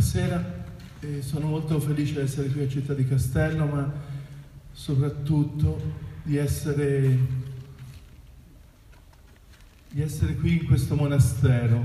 [0.00, 0.64] buonasera.
[1.00, 3.92] E sono molto felice di essere qui a Città di Castello, ma
[4.72, 5.78] soprattutto
[6.22, 7.18] di essere,
[9.90, 11.84] di essere qui in questo monastero,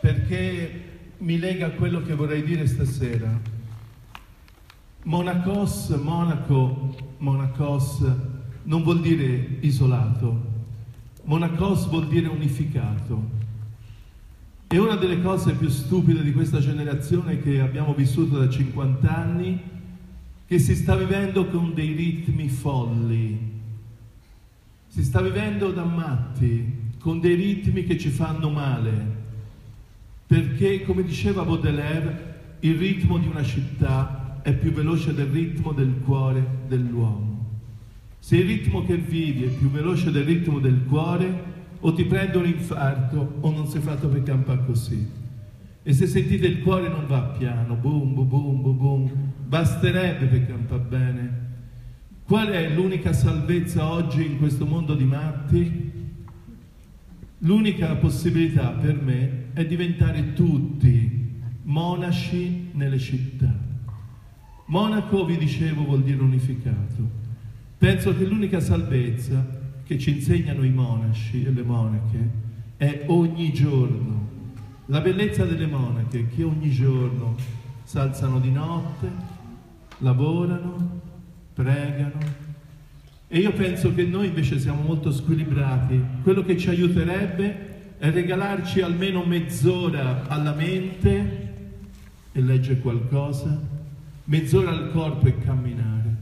[0.00, 0.84] perché
[1.18, 3.40] mi lega a quello che vorrei dire stasera.
[5.02, 8.04] Monacos, Monaco, Monacos
[8.62, 10.44] non vuol dire isolato,
[11.24, 13.45] Monacos vuol dire unificato.
[14.68, 19.60] E una delle cose più stupide di questa generazione che abbiamo vissuto da 50 anni,
[20.44, 23.38] che si sta vivendo con dei ritmi folli,
[24.88, 29.14] si sta vivendo da matti, con dei ritmi che ci fanno male,
[30.26, 35.94] perché come diceva Baudelaire, il ritmo di una città è più veloce del ritmo del
[36.04, 37.60] cuore dell'uomo.
[38.18, 42.36] Se il ritmo che vivi è più veloce del ritmo del cuore, o ti prende
[42.38, 45.24] un infarto o non sei fatto per campare così.
[45.82, 49.10] E se sentite il cuore non va piano, boom, boom, boom, boom,
[49.46, 51.44] basterebbe per campare bene.
[52.24, 55.92] Qual è l'unica salvezza oggi in questo mondo di matti?
[57.38, 63.52] L'unica possibilità per me è diventare tutti monaci nelle città.
[64.66, 67.24] Monaco, vi dicevo, vuol dire unificato.
[67.78, 69.55] Penso che l'unica salvezza
[69.86, 72.30] che ci insegnano i monaci e le monache
[72.76, 74.34] è ogni giorno.
[74.86, 77.36] La bellezza delle monache che ogni giorno
[77.84, 79.08] si alzano di notte,
[79.98, 81.00] lavorano,
[81.54, 82.18] pregano.
[83.28, 86.02] E io penso che noi invece siamo molto squilibrati.
[86.22, 91.54] Quello che ci aiuterebbe è regalarci almeno mezz'ora alla mente
[92.32, 93.60] e leggere qualcosa,
[94.24, 96.16] mezz'ora al corpo e camminare,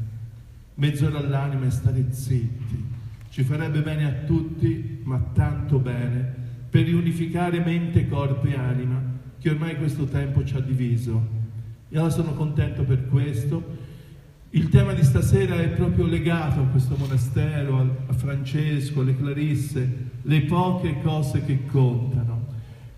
[0.74, 2.83] mezz'ora all'anima e stare zitti
[3.34, 6.34] ci farebbe bene a tutti, ma tanto bene,
[6.70, 9.02] per riunificare mente, corpo e anima,
[9.40, 11.20] che ormai questo tempo ci ha diviso.
[11.88, 13.60] E allora sono contento per questo.
[14.50, 20.42] Il tema di stasera è proprio legato a questo monastero, a Francesco, alle Clarisse, le
[20.42, 22.46] poche cose che contano.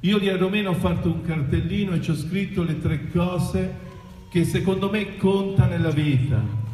[0.01, 3.73] Io lì a Romeno ho fatto un cartellino e ci ho scritto le tre cose
[4.29, 6.66] che secondo me conta nella vita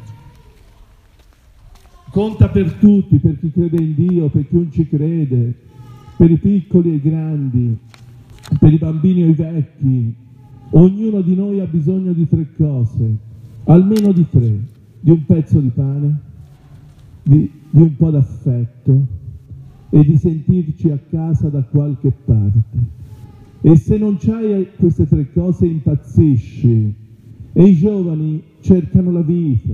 [2.12, 5.54] Conta per tutti, per chi crede in Dio, per chi non ci crede,
[6.14, 7.74] per i piccoli e i grandi,
[8.58, 10.14] per i bambini e i vecchi.
[10.72, 13.16] Ognuno di noi ha bisogno di tre cose,
[13.64, 14.60] almeno di tre,
[15.00, 16.20] di un pezzo di pane,
[17.22, 19.06] di, di un po' d'affetto
[19.88, 22.78] e di sentirci a casa da qualche parte.
[23.62, 26.94] E se non c'hai queste tre cose impazzisci.
[27.54, 29.72] E i giovani cercano la vita,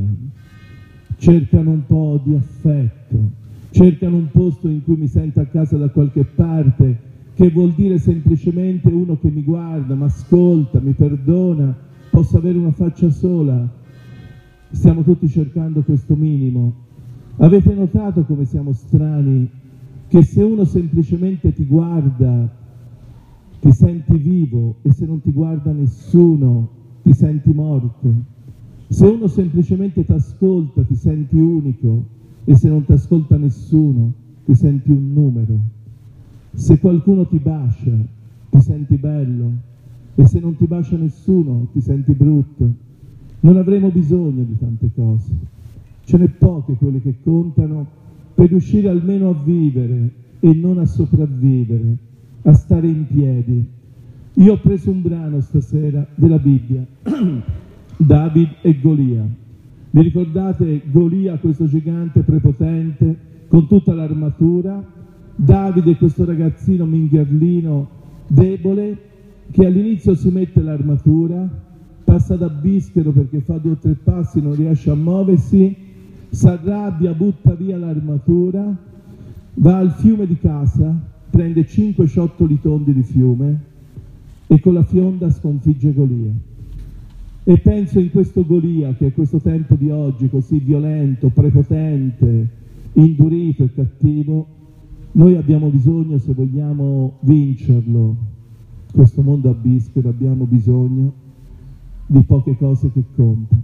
[1.18, 3.18] cercano un po' di affetto,
[3.70, 7.98] cercano un posto in cui mi sento a casa da qualche parte, che vuol dire
[7.98, 11.76] semplicemente uno che mi guarda, mi ascolta, mi perdona,
[12.10, 13.68] posso avere una faccia sola.
[14.70, 16.86] Stiamo tutti cercando questo minimo.
[17.36, 19.48] Avete notato come siamo strani?
[20.08, 22.48] Che se uno semplicemente ti guarda,
[23.60, 26.68] ti senti vivo e se non ti guarda nessuno,
[27.02, 28.36] ti senti morto.
[28.90, 32.04] Se uno semplicemente ti ascolta ti senti unico
[32.44, 34.12] e se non ti ascolta nessuno
[34.46, 35.58] ti senti un numero.
[36.52, 37.92] Se qualcuno ti bacia
[38.48, 39.50] ti senti bello
[40.14, 42.86] e se non ti bacia nessuno ti senti brutto.
[43.40, 45.32] Non avremo bisogno di tante cose.
[46.04, 47.86] Ce n'è poche quelle che contano
[48.34, 50.10] per riuscire almeno a vivere
[50.40, 51.96] e non a sopravvivere,
[52.42, 53.66] a stare in piedi.
[54.34, 56.86] Io ho preso un brano stasera della Bibbia
[57.98, 59.26] David e Golia.
[59.90, 63.16] Vi ricordate Golia, questo gigante prepotente,
[63.48, 64.82] con tutta l'armatura?
[65.34, 67.88] Davide, questo ragazzino mingherlino,
[68.28, 68.98] debole,
[69.50, 71.48] che all'inizio si mette l'armatura,
[72.04, 75.74] passa da bischero perché fa due o tre passi, non riesce a muoversi,
[76.28, 78.76] si arrabbia, butta via l'armatura,
[79.54, 80.94] va al fiume di casa,
[81.30, 83.60] prende cinque ciottoli tondi di fiume
[84.46, 86.32] e con la fionda sconfigge Golia.
[87.48, 92.48] E penso in questo Golia, che è questo tempo di oggi così violento, prepotente,
[92.92, 94.46] indurito e cattivo,
[95.12, 98.16] noi abbiamo bisogno, se vogliamo vincerlo,
[98.92, 101.10] questo mondo a bischero, abbiamo bisogno
[102.04, 103.62] di poche cose che contano.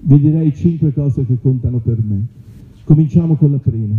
[0.00, 2.26] Vi direi cinque cose che contano per me.
[2.84, 3.98] Cominciamo con la prima.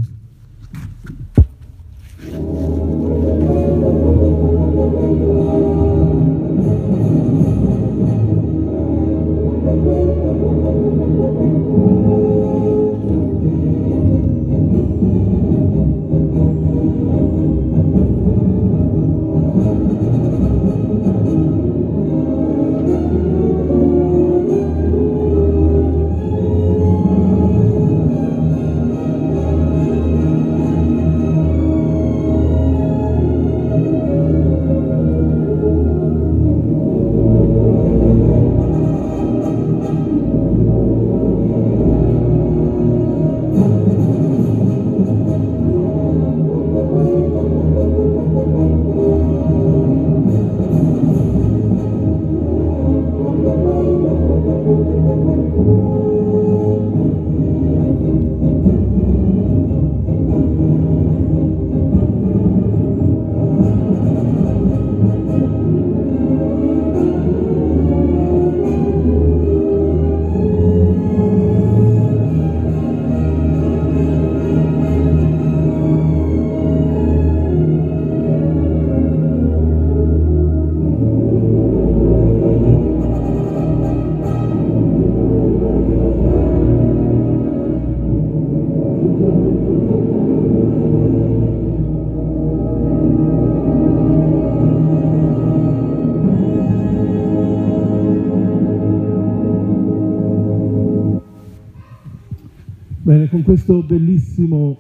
[103.41, 104.77] Con questo bellissimo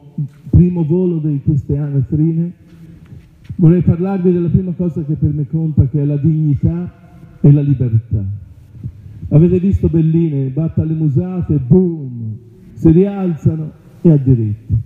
[0.49, 2.51] primo volo di queste anatrine
[3.55, 6.93] vorrei parlarvi della prima cosa che per me conta, che è la dignità
[7.41, 8.23] e la libertà.
[9.29, 12.37] Avete visto belline, batta le musate, boom,
[12.73, 13.71] si rialzano
[14.01, 14.77] e ha diritto.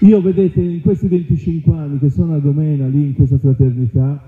[0.00, 4.22] Io vedete in questi 25 anni che sono a Domena, lì in questa fraternità,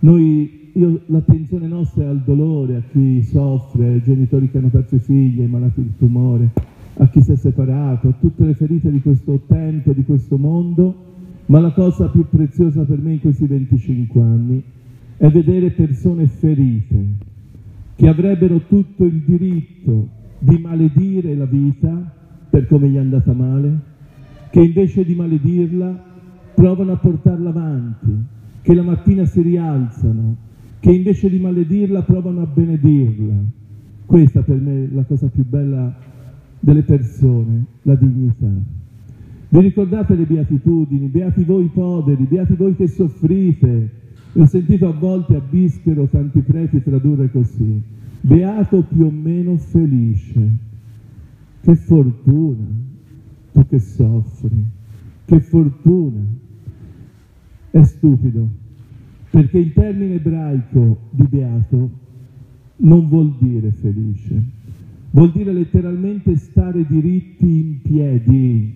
[0.00, 5.40] l'attenzione nostra è al dolore, a chi soffre, ai genitori che hanno perso i figli,
[5.40, 6.50] ai malati di tumore,
[6.94, 10.36] a chi si è separato, a tutte le ferite di questo tempo e di questo
[10.36, 11.10] mondo,
[11.46, 14.62] ma la cosa più preziosa per me in questi 25 anni
[15.16, 17.04] è vedere persone ferite,
[17.96, 20.08] che avrebbero tutto il diritto
[20.38, 22.12] di maledire la vita
[22.50, 23.80] per come gli è andata male,
[24.50, 26.10] che invece di maledirla
[26.54, 28.14] provano a portarla avanti,
[28.60, 30.36] che la mattina si rialzano,
[30.80, 33.34] che invece di maledirla provano a benedirla.
[34.04, 35.94] Questa per me è la cosa più bella
[36.62, 38.52] delle persone, la dignità.
[39.48, 41.08] Vi ricordate le beatitudini?
[41.08, 43.90] Beati voi poveri, beati voi che soffrite.
[44.34, 47.82] Ho sentito a volte a Bischero tanti preti tradurre così.
[48.20, 50.70] Beato più o meno felice.
[51.60, 52.64] Che fortuna
[53.52, 54.64] tu che soffri,
[55.24, 56.20] che fortuna.
[57.70, 58.48] È stupido,
[59.30, 61.90] perché il termine ebraico di beato
[62.76, 64.42] non vuol dire felice,
[65.12, 68.74] vuol dire letteralmente stare diritti in piedi.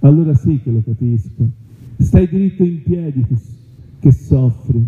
[0.00, 1.48] Allora sì che lo capisco.
[1.98, 3.36] Stai diritto in piedi tu
[4.00, 4.84] che soffri,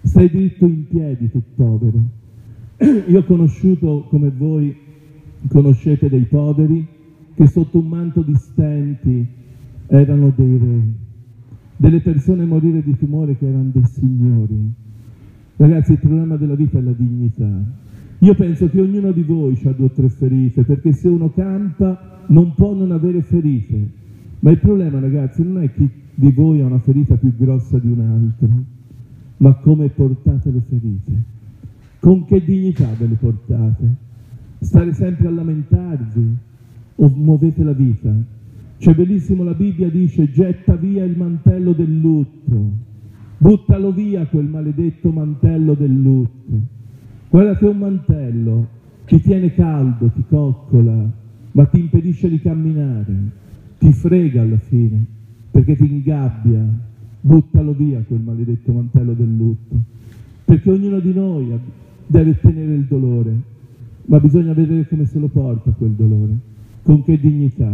[0.00, 2.02] stai diritto in piedi tu povero.
[3.08, 4.74] Io ho conosciuto come voi
[5.48, 6.86] conoscete dei poveri
[7.34, 9.26] che sotto un manto di stenti
[9.86, 10.82] erano dei re,
[11.76, 14.72] delle persone morire di tumore che erano dei signori.
[15.56, 17.79] Ragazzi, il problema della vita è la dignità.
[18.22, 22.24] Io penso che ognuno di voi ha due o tre ferite, perché se uno campa
[22.26, 23.88] non può non avere ferite.
[24.40, 27.90] Ma il problema, ragazzi, non è chi di voi ha una ferita più grossa di
[27.90, 28.48] un altro,
[29.38, 31.12] ma come portate le ferite.
[31.98, 33.94] Con che dignità ve le portate?
[34.58, 36.36] Stare sempre a lamentarvi,
[36.96, 38.14] o muovete la vita.
[38.76, 42.70] C'è bellissimo la Bibbia dice getta via il mantello del lutto,
[43.38, 46.78] buttalo via quel maledetto mantello del lutto.
[47.30, 48.66] Guarda che un mantello
[49.06, 51.08] ti tiene caldo, ti coccola,
[51.52, 53.14] ma ti impedisce di camminare,
[53.78, 55.04] ti frega alla fine,
[55.50, 56.88] perché ti ingabbia.
[57.22, 59.76] Buttalo via quel maledetto mantello del lutto,
[60.44, 61.56] perché ognuno di noi
[62.06, 63.32] deve tenere il dolore,
[64.06, 66.34] ma bisogna vedere come se lo porta quel dolore
[66.82, 67.72] con che dignità.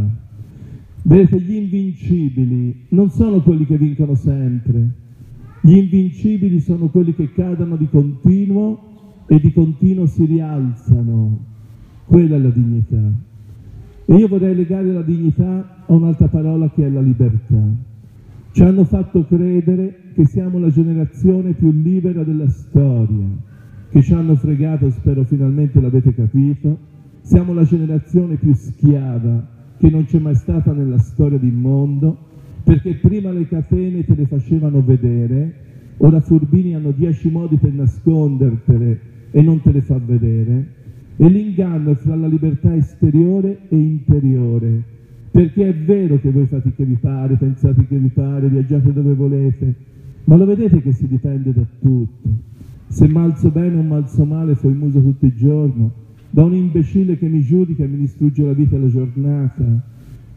[1.02, 4.90] Vedete, gli invincibili non sono quelli che vincono sempre,
[5.62, 8.95] gli invincibili sono quelli che cadono di continuo
[9.26, 11.38] e di continuo si rialzano.
[12.06, 13.12] Quella è la dignità.
[14.08, 17.62] E io vorrei legare la dignità a un'altra parola che è la libertà.
[18.52, 23.26] Ci hanno fatto credere che siamo la generazione più libera della storia,
[23.90, 26.78] che ci hanno fregato, spero finalmente l'avete capito,
[27.22, 32.16] siamo la generazione più schiava che non c'è mai stata nella storia del mondo,
[32.62, 35.54] perché prima le catene te le facevano vedere,
[35.98, 40.66] ora furbini hanno dieci modi per nascondertele e non te le fa vedere,
[41.18, 44.82] e l'inganno è fra la libertà esteriore e interiore,
[45.30, 49.12] perché è vero che voi fate che vi pare, pensate che vi pare, viaggiate dove
[49.12, 49.74] volete,
[50.24, 52.30] ma lo vedete che si dipende da tutto.
[52.86, 55.92] Se malzo bene o malzo male, fo il muso tutto il giorno,
[56.30, 59.64] da un imbecille che mi giudica e mi distrugge la vita e la giornata,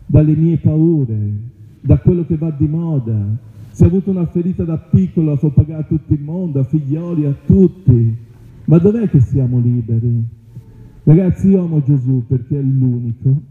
[0.07, 1.31] dalle mie paure,
[1.79, 3.17] da quello che va di moda.
[3.71, 6.65] Se ha avuto una ferita da piccolo la fa pagare a tutto il mondo, a
[6.65, 8.27] figlioli, a tutti.
[8.69, 10.23] Ma dov'è che siamo liberi?
[11.01, 13.41] Ragazzi, io amo Gesù perché è l'unico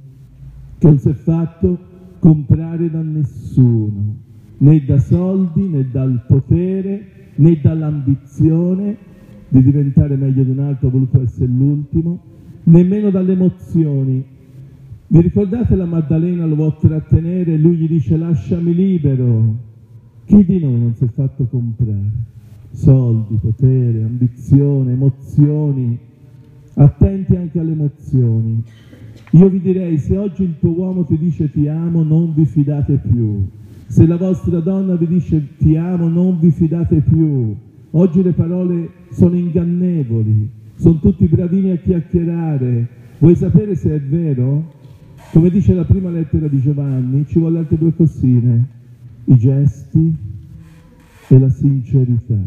[0.79, 1.77] che non si è fatto
[2.21, 4.15] comprare da nessuno,
[4.59, 8.97] né da soldi, né dal potere, né dall'ambizione
[9.49, 12.21] di diventare meglio di un altro, ha voluto essere l'ultimo,
[12.65, 14.25] nemmeno dalle emozioni.
[15.09, 19.57] Vi ricordate la Maddalena lo vuole trattenere e lui gli dice lasciami libero?
[20.27, 22.37] Chi di noi non si è fatto comprare?
[22.79, 25.99] Soldi, potere, ambizione, emozioni.
[26.75, 28.63] Attenti anche alle emozioni.
[29.33, 32.97] Io vi direi, se oggi il tuo uomo ti dice ti amo, non vi fidate
[32.97, 33.47] più.
[33.87, 37.55] Se la vostra donna vi dice ti amo, non vi fidate più.
[37.91, 42.89] Oggi le parole sono ingannevoli sono tutti bravini a chiacchierare.
[43.19, 44.77] Vuoi sapere se è vero?
[45.33, 48.67] Come dice la prima lettera di Giovanni, ci vuole altre due cosine,
[49.25, 50.17] i gesti
[51.29, 52.39] e la sincerità.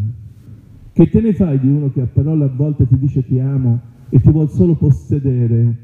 [0.93, 3.79] Che te ne fai di uno che a parole a volte ti dice ti amo
[4.09, 5.75] e ti vuol solo possedere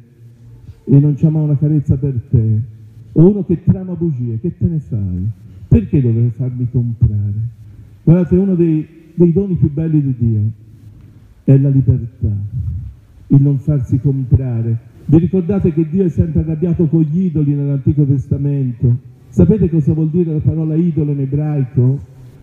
[0.84, 2.76] e non c'ha mai una carezza per te?
[3.20, 5.28] o uno che trama bugie, che te ne fai?
[5.68, 7.34] Perché dovrei farmi comprare?
[8.04, 10.42] Guardate, uno dei, dei doni più belli di Dio
[11.44, 12.32] è la libertà,
[13.28, 14.78] il non farsi comprare.
[15.06, 18.98] Vi ricordate che Dio è sempre arrabbiato con gli idoli nell'Antico Testamento?
[19.30, 22.00] Sapete cosa vuol dire la parola idolo in ebraico?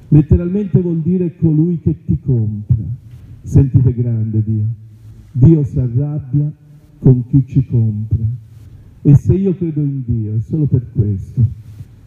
[0.08, 2.84] Letteralmente vuol dire colui che ti compra.
[3.42, 4.66] Sentite grande Dio.
[5.32, 6.50] Dio si arrabbia
[6.99, 8.25] con chi ci compra.
[9.02, 11.44] E se io credo in Dio è solo per questo,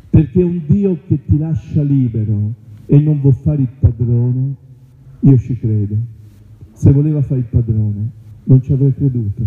[0.09, 2.53] perché un Dio che ti lascia libero
[2.85, 4.55] e non vuol fare il padrone,
[5.19, 5.95] io ci credo.
[6.73, 8.09] Se voleva fare il padrone,
[8.45, 9.43] non ci avrei creduto.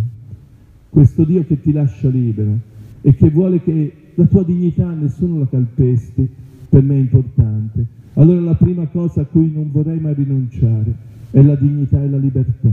[0.91, 2.59] Questo Dio che ti lascia libero
[3.01, 6.29] e che vuole che la tua dignità nessuno la calpesti,
[6.69, 7.87] per me è importante.
[8.15, 10.93] Allora la prima cosa a cui non vorrei mai rinunciare
[11.31, 12.71] è la dignità e la libertà.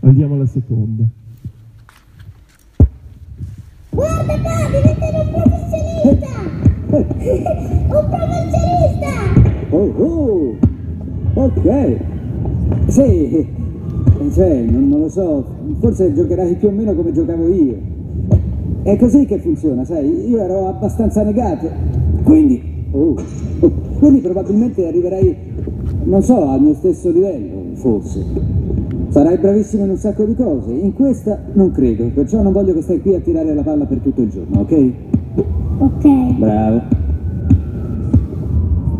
[0.00, 1.04] Andiamo alla seconda.
[3.90, 6.28] Guarda qua, diventerò un professionista!
[7.98, 9.10] un professionista!
[9.70, 10.56] Oh, oh,
[11.34, 11.96] ok.
[12.86, 13.46] Sì,
[14.32, 15.44] cioè, non, non lo so,
[15.80, 17.78] forse giocherai più o meno come giocavo io.
[18.82, 21.68] È così che funziona, sai, io ero abbastanza negato,
[22.22, 23.14] quindi, oh,
[23.98, 25.36] quindi probabilmente arriverai,
[26.04, 28.24] non so, al mio stesso livello, forse.
[29.08, 32.82] Sarai bravissimo in un sacco di cose, in questa non credo, perciò non voglio che
[32.82, 34.92] stai qui a tirare la palla per tutto il giorno, ok?
[35.78, 36.38] Ok.
[36.38, 36.82] Bravo.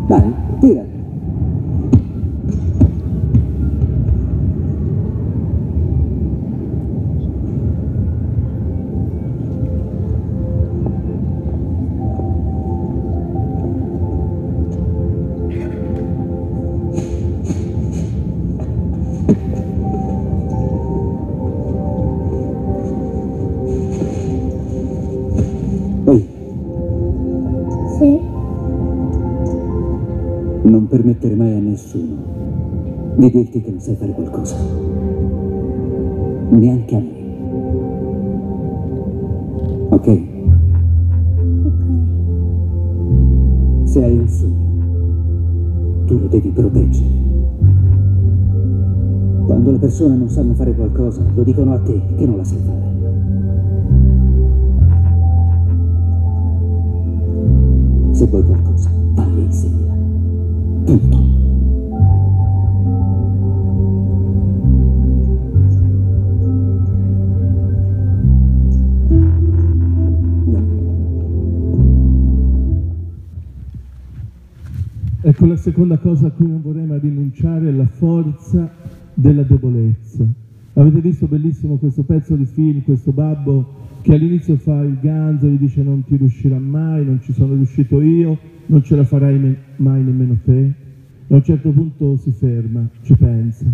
[0.07, 0.99] Dai, tira.
[33.21, 34.55] Di dirti che non sai fare qualcosa.
[36.49, 37.19] Neanche a me.
[39.89, 40.07] Ok?
[40.07, 40.21] Ok.
[43.83, 47.19] Se hai un sogno, tu lo devi proteggere.
[49.45, 52.57] Quando le persone non sanno fare qualcosa, lo dicono a te che non la sai
[52.65, 52.89] fare.
[58.11, 58.70] Se vuoi qualcosa,
[75.47, 78.69] la seconda cosa a cui non vorrei mai rinunciare è la forza
[79.13, 80.25] della debolezza.
[80.73, 85.57] Avete visto bellissimo questo pezzo di film, questo babbo che all'inizio fa il ganzo gli
[85.57, 89.57] dice non ti riuscirà mai, non ci sono riuscito io, non ce la farai me-
[89.77, 90.59] mai nemmeno te.
[91.27, 93.65] E a un certo punto si ferma, ci pensa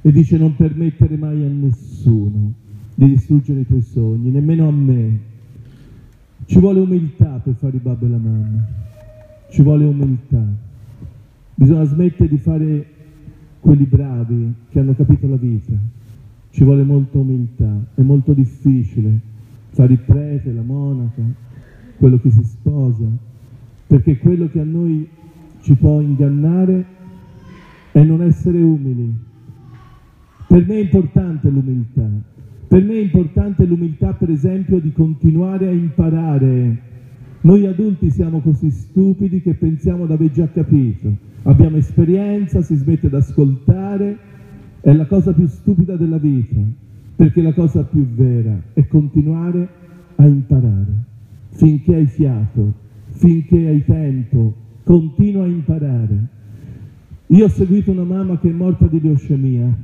[0.00, 2.52] e dice non permettere mai a nessuno
[2.94, 5.18] di distruggere i tuoi sogni, nemmeno a me.
[6.44, 8.66] Ci vuole umiltà per fare il babbo e la mamma,
[9.50, 10.66] ci vuole umiltà.
[11.58, 12.86] Bisogna smettere di fare
[13.58, 15.72] quelli bravi che hanno capito la vita.
[16.50, 19.18] Ci vuole molta umiltà, è molto difficile
[19.70, 21.20] fare il prete, la monaca,
[21.96, 23.06] quello che si sposa,
[23.88, 25.08] perché quello che a noi
[25.62, 26.84] ci può ingannare
[27.90, 29.12] è non essere umili.
[30.46, 32.08] Per me è importante l'umiltà,
[32.68, 36.86] per me è importante l'umiltà per esempio di continuare a imparare.
[37.40, 43.08] Noi adulti siamo così stupidi che pensiamo di aver già capito, abbiamo esperienza, si smette
[43.08, 44.18] di ascoltare,
[44.80, 46.60] è la cosa più stupida della vita,
[47.14, 49.68] perché la cosa più vera è continuare
[50.16, 51.06] a imparare.
[51.50, 52.72] Finché hai fiato,
[53.10, 56.26] finché hai tempo, continua a imparare.
[57.28, 59.76] Io ho seguito una mamma che è morta di leucemia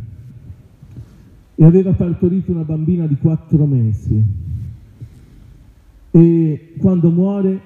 [1.56, 4.43] e aveva partorito una bambina di quattro mesi.
[6.16, 7.60] E quando muore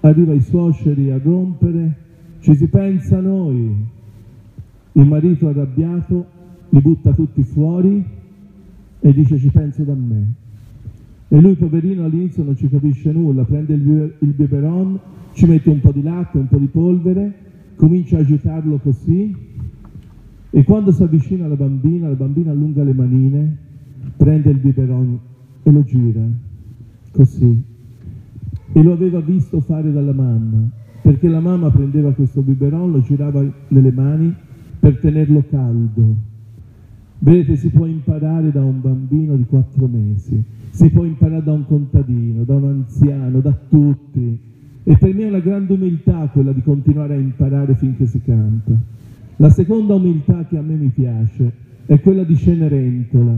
[0.00, 1.96] arriva i suoceri a rompere,
[2.40, 3.74] ci si pensa a noi.
[4.92, 6.26] Il marito arrabbiato
[6.68, 8.04] li butta tutti fuori
[9.00, 10.32] e dice ci penso da me.
[11.28, 14.98] E lui poverino all'inizio non ci capisce nulla, prende il, bi- il biberon,
[15.32, 17.32] ci mette un po' di latte, un po' di polvere,
[17.74, 19.34] comincia a agitarlo così
[20.50, 23.56] e quando si avvicina alla bambina, la bambina allunga le manine,
[24.14, 25.18] prende il biberon
[25.62, 26.28] e lo gira,
[27.10, 27.72] così.
[28.76, 30.68] E lo aveva visto fare dalla mamma,
[31.00, 34.34] perché la mamma prendeva questo biberon, lo girava nelle mani
[34.80, 36.16] per tenerlo caldo.
[37.20, 41.64] Vedete, si può imparare da un bambino di quattro mesi, si può imparare da un
[41.66, 44.40] contadino, da un anziano, da tutti.
[44.82, 48.72] E per me è una grande umiltà quella di continuare a imparare finché si canta.
[49.36, 51.52] La seconda umiltà che a me mi piace
[51.86, 53.36] è quella di Cenerentola.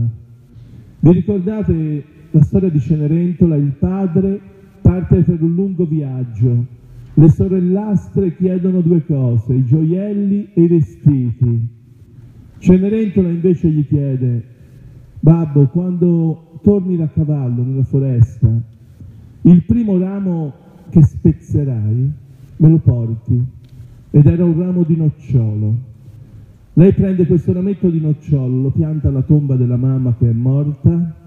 [0.99, 3.55] Vi ricordate la storia di Cenerentola?
[3.55, 4.55] Il padre
[4.87, 6.65] parte per un lungo viaggio.
[7.13, 11.67] Le sorellastre chiedono due cose, i gioielli e i vestiti.
[12.59, 14.43] Cenerentola invece gli chiede,
[15.19, 18.49] babbo, quando torni da cavallo nella foresta,
[19.41, 20.53] il primo ramo
[20.89, 22.11] che spezzerai
[22.57, 23.43] me lo porti.
[24.09, 25.75] Ed era un ramo di nocciolo.
[26.73, 31.26] Lei prende questo rametto di nocciolo, lo pianta alla tomba della mamma che è morta,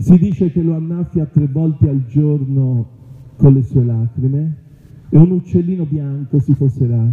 [0.00, 2.88] si dice che lo annaffia tre volte al giorno
[3.36, 4.56] con le sue lacrime
[5.10, 7.06] e un uccellino bianco si poserà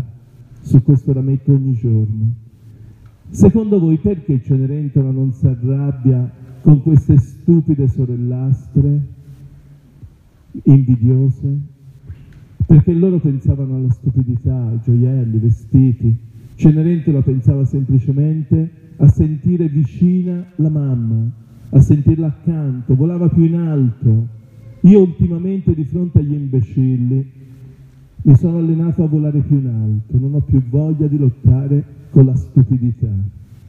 [0.61, 2.33] su questo rametto ogni giorno.
[3.29, 9.01] Secondo voi perché Cenerentola non si arrabbia con queste stupide sorellastre
[10.63, 11.59] invidiose?
[12.65, 16.17] Perché loro pensavano alla stupidità, ai gioielli, ai vestiti.
[16.55, 24.27] Cenerentola pensava semplicemente a sentire vicina la mamma, a sentirla accanto, volava più in alto.
[24.81, 27.31] Io ultimamente di fronte agli imbecilli
[28.21, 32.25] mi sono allenato a volare più in alto, non ho più voglia di lottare con
[32.25, 33.11] la stupidità,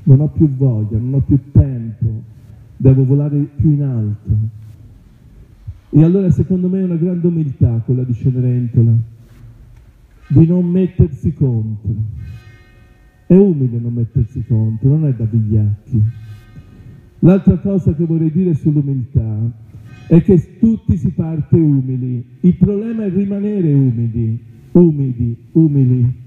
[0.04, 2.22] non ho più voglia, non ho più tempo,
[2.76, 4.36] devo volare più in alto.
[5.90, 8.92] E allora secondo me è una grande umiltà quella di Cenerentola,
[10.28, 11.94] di non mettersi contro.
[13.26, 16.02] È umile non mettersi contro, non è da vigliacchi.
[17.20, 19.50] L'altra cosa che vorrei dire sull'umiltà
[20.06, 22.24] è che tutti si parte umili.
[22.40, 24.40] Il problema è rimanere umili,
[24.72, 26.26] umili, umili.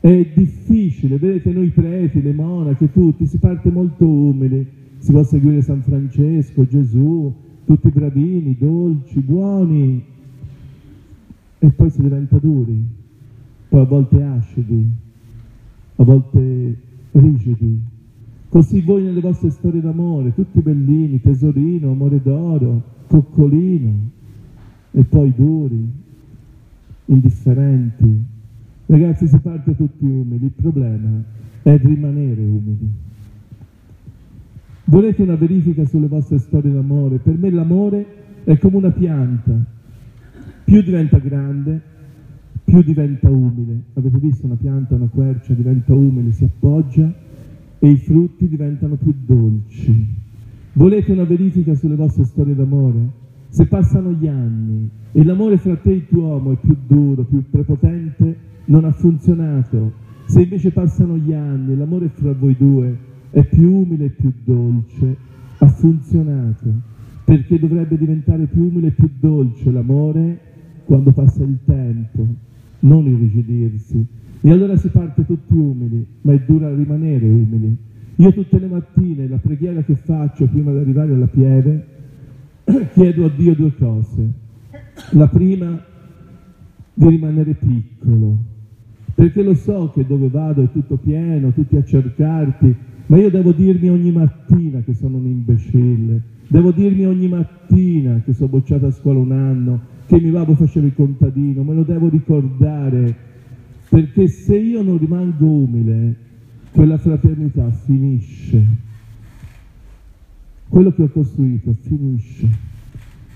[0.00, 4.66] È difficile, vedete noi preti, le monache, tutti, si parte molto umili.
[4.98, 7.32] Si può seguire San Francesco, Gesù,
[7.64, 10.04] tutti bravini, dolci, buoni.
[11.58, 12.84] E poi si diventa duri,
[13.68, 14.84] poi a volte acidi,
[15.94, 16.76] a volte
[17.12, 17.91] rigidi.
[18.52, 24.10] Così voi nelle vostre storie d'amore, tutti bellini, tesorino, amore d'oro, coccolino,
[24.90, 25.90] e poi duri,
[27.06, 28.24] indifferenti.
[28.84, 31.24] Ragazzi, si parte tutti umili, il problema
[31.62, 32.90] è rimanere umili.
[34.84, 37.20] Volete una verifica sulle vostre storie d'amore?
[37.20, 38.06] Per me l'amore
[38.44, 39.64] è come una pianta,
[40.64, 41.80] più diventa grande,
[42.64, 43.80] più diventa umile.
[43.94, 47.30] Avete visto una pianta, una quercia diventa umile, si appoggia
[47.84, 50.06] e i frutti diventano più dolci.
[50.74, 53.10] Volete una verifica sulle vostre storie d'amore?
[53.48, 57.24] Se passano gli anni e l'amore fra te e il tuo uomo è più duro,
[57.24, 59.94] più prepotente, non ha funzionato.
[60.26, 62.96] Se invece passano gli anni e l'amore fra voi due
[63.30, 65.16] è più umile e più dolce,
[65.58, 66.72] ha funzionato.
[67.24, 70.38] Perché dovrebbe diventare più umile e più dolce l'amore
[70.84, 72.24] quando passa il tempo,
[72.78, 74.06] non irrigidirsi.
[74.44, 77.76] E allora si parte tutti umili, ma è dura rimanere umili.
[78.16, 81.86] Io tutte le mattine, la preghiera che faccio prima di arrivare alla pieve,
[82.92, 84.32] chiedo a Dio due cose.
[85.10, 85.80] La prima,
[86.92, 88.36] di rimanere piccolo,
[89.14, 92.74] perché lo so che dove vado è tutto pieno, tutti a cercarti,
[93.06, 98.32] ma io devo dirmi ogni mattina che sono un imbecille, devo dirmi ogni mattina che
[98.32, 102.08] sono bocciato a scuola un anno, che mi babbo faceva il contadino, me lo devo
[102.08, 103.30] ricordare
[103.92, 106.16] perché se io non rimango umile,
[106.70, 108.64] quella fraternità finisce.
[110.66, 112.48] Quello che ho costruito finisce.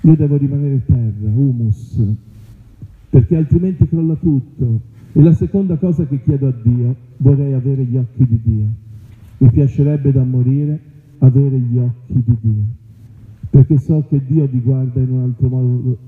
[0.01, 2.01] Io devo rimanere terra, humus,
[3.11, 4.81] perché altrimenti crolla tutto.
[5.13, 8.67] E la seconda cosa che chiedo a Dio, vorrei avere gli occhi di Dio.
[9.37, 10.81] Mi piacerebbe da morire
[11.19, 12.65] avere gli occhi di Dio,
[13.51, 15.99] perché so che Dio vi guarda in un altro modo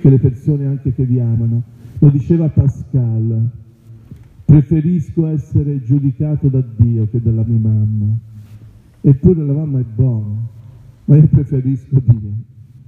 [0.00, 1.62] che le persone anche che vi amano.
[1.98, 3.64] Lo diceva Pascal,
[4.46, 8.16] Preferisco essere giudicato da Dio che dalla mia mamma.
[9.00, 10.36] Eppure la mamma è buona,
[11.06, 12.30] ma io preferisco Dio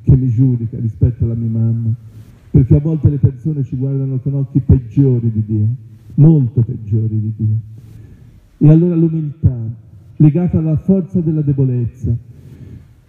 [0.02, 1.92] che mi giudica rispetto alla mia mamma,
[2.52, 5.66] perché a volte le persone ci guardano con occhi peggiori di Dio,
[6.14, 7.56] molto peggiori di Dio.
[8.58, 9.56] E allora l'umiltà,
[10.16, 12.16] legata alla forza della debolezza.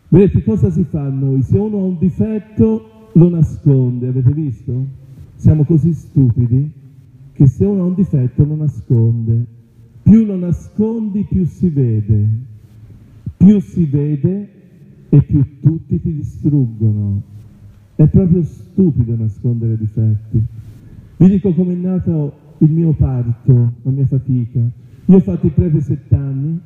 [0.08, 1.44] Vedete cosa si fa a noi?
[1.44, 4.86] Se uno ha un difetto lo nasconde, avete visto?
[5.36, 6.78] Siamo così stupidi
[7.40, 9.46] che se uno ha un difetto lo nasconde.
[10.04, 12.28] Più lo nascondi, più si vede.
[13.38, 14.50] Più si vede
[15.08, 17.22] e più tutti ti distruggono.
[17.96, 20.44] È proprio stupido nascondere difetti.
[21.16, 24.60] Vi dico come è nato il mio parto, la mia fatica.
[25.06, 26.60] Io ho fatto il prete sette anni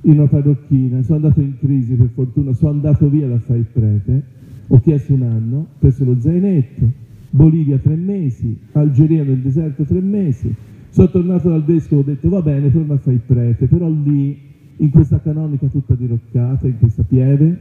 [0.00, 3.66] in una parrocchina, sono andato in crisi per fortuna, sono andato via da fare il
[3.72, 4.22] prete,
[4.66, 10.00] ho chiesto un anno, ho preso lo zainetto, Bolivia tre mesi, Algeria nel deserto tre
[10.00, 10.54] mesi.
[10.88, 14.38] Sono tornato dal vescovo, ho detto va bene, torna a fare il prete, però lì,
[14.78, 17.58] in questa canonica tutta diroccata, in questa pieve,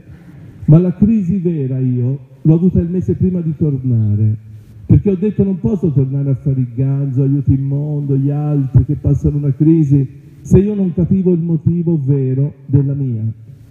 [0.65, 4.37] ma la crisi vera io l'ho avuta il mese prima di tornare,
[4.85, 8.85] perché ho detto non posso tornare a fare il ganzo, aiuto il mondo, gli altri
[8.85, 10.07] che passano una crisi,
[10.41, 13.23] se io non capivo il motivo vero della mia.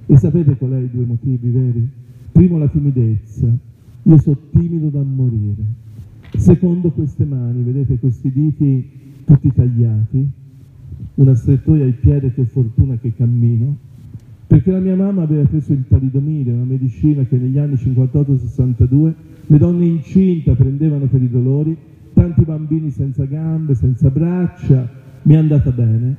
[0.07, 1.89] E sapete qual è i due motivi veri?
[2.33, 3.47] Primo la timidezza,
[4.03, 5.83] io sono timido da morire.
[6.37, 8.91] Secondo queste mani, vedete questi diti
[9.25, 10.29] tutti tagliati,
[11.15, 13.77] una strettoia al piede, che fortuna che cammino,
[14.47, 19.13] perché la mia mamma aveva preso il talidomide, una medicina che negli anni 58-62
[19.47, 21.77] le donne incinta prendevano per i dolori,
[22.13, 24.89] tanti bambini senza gambe, senza braccia,
[25.23, 26.17] mi è andata bene,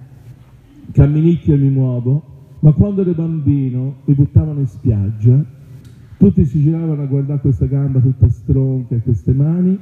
[0.92, 2.24] camminicchio e mi muovo,
[2.60, 5.44] ma quando ero bambino mi buttavano in spiaggia,
[6.18, 9.78] tutti si giravano a guardare questa gamba tutta stronca e queste mani,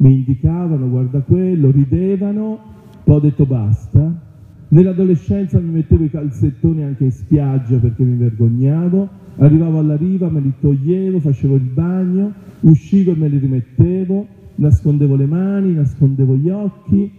[0.00, 2.58] mi indicavano guarda quello, ridevano,
[3.04, 4.28] poi ho detto basta.
[4.68, 10.40] Nell'adolescenza mi mettevo i calzettoni anche in spiaggia perché mi vergognavo, arrivavo alla riva, me
[10.40, 16.48] li toglievo, facevo il bagno, uscivo e me li rimettevo, nascondevo le mani, nascondevo gli
[16.48, 17.10] occhi,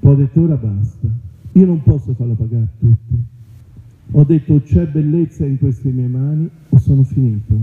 [0.00, 1.08] poi ho detto ora basta,
[1.52, 3.24] io non posso farlo pagare a tutti.
[4.12, 7.54] Ho detto c'è bellezza in queste mie mani o sono finito.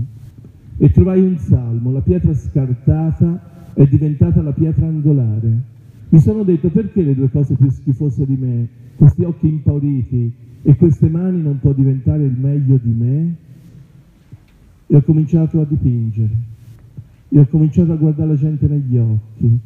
[0.78, 5.62] E trovai un salmo, la pietra scartata è diventata la pietra angolare.
[6.08, 10.32] Mi sono detto perché le due cose più schifose di me, questi occhi impauriti
[10.62, 13.36] e queste mani non può diventare il meglio di me?
[14.86, 16.52] E ho cominciato a dipingere
[17.28, 19.58] e ho cominciato a guardare la gente negli occhi.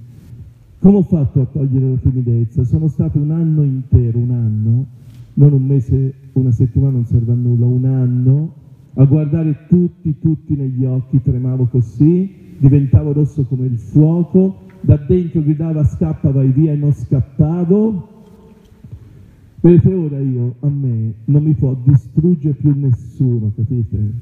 [0.79, 2.64] Come ho fatto a togliere la timidezza?
[2.64, 4.87] Sono stato un anno intero, un anno,
[5.35, 8.55] non un mese, una settimana non serve a nulla, un anno,
[8.94, 15.42] a guardare tutti, tutti negli occhi, tremavo così, diventavo rosso come il fuoco, da dentro
[15.42, 18.16] gridava scappa, vai via e non scappavo.
[19.61, 24.12] Vedete ora io, a me, non mi può distruggere più nessuno, capite?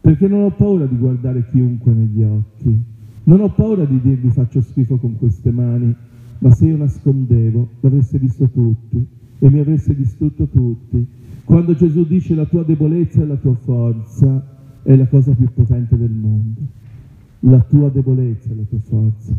[0.00, 2.82] Perché non ho paura di guardare chiunque negli occhi,
[3.24, 5.94] non ho paura di dirvi faccio schifo con queste mani,
[6.40, 9.06] ma se io nascondevo l'avreste visto tutti
[9.38, 11.06] e mi avreste distrutto tutti.
[11.44, 15.96] Quando Gesù dice la tua debolezza è la tua forza, è la cosa più potente
[15.96, 16.60] del mondo.
[17.40, 19.32] La tua debolezza la tua forza.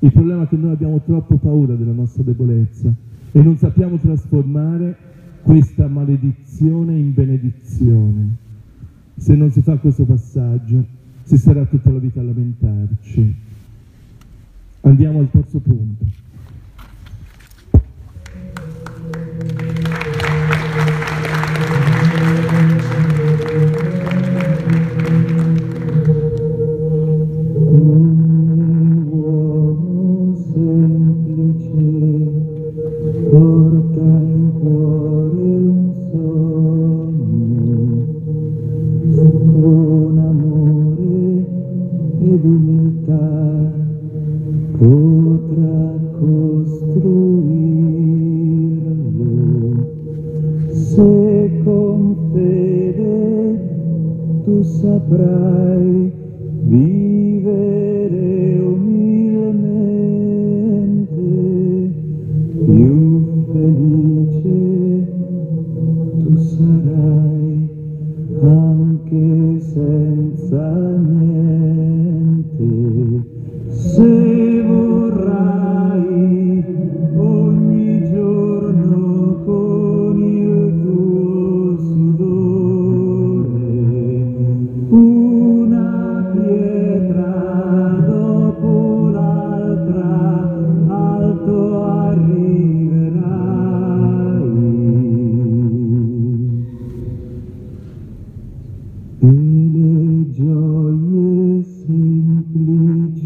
[0.00, 2.92] Il problema è che noi abbiamo troppo paura della nostra debolezza
[3.32, 4.96] e non sappiamo trasformare
[5.42, 8.36] questa maledizione in benedizione.
[9.16, 10.84] Se non si fa questo passaggio,
[11.22, 13.34] si sarà tutta la vita a lamentarci.
[14.82, 16.04] Andiamo al terzo punto.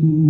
[0.03, 0.30] you.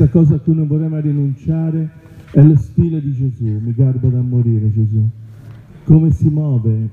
[0.00, 1.90] Terza cosa a cui non vorrei mai rinunciare
[2.30, 5.06] è lo stile di Gesù, mi garba da morire Gesù.
[5.84, 6.88] come si muove.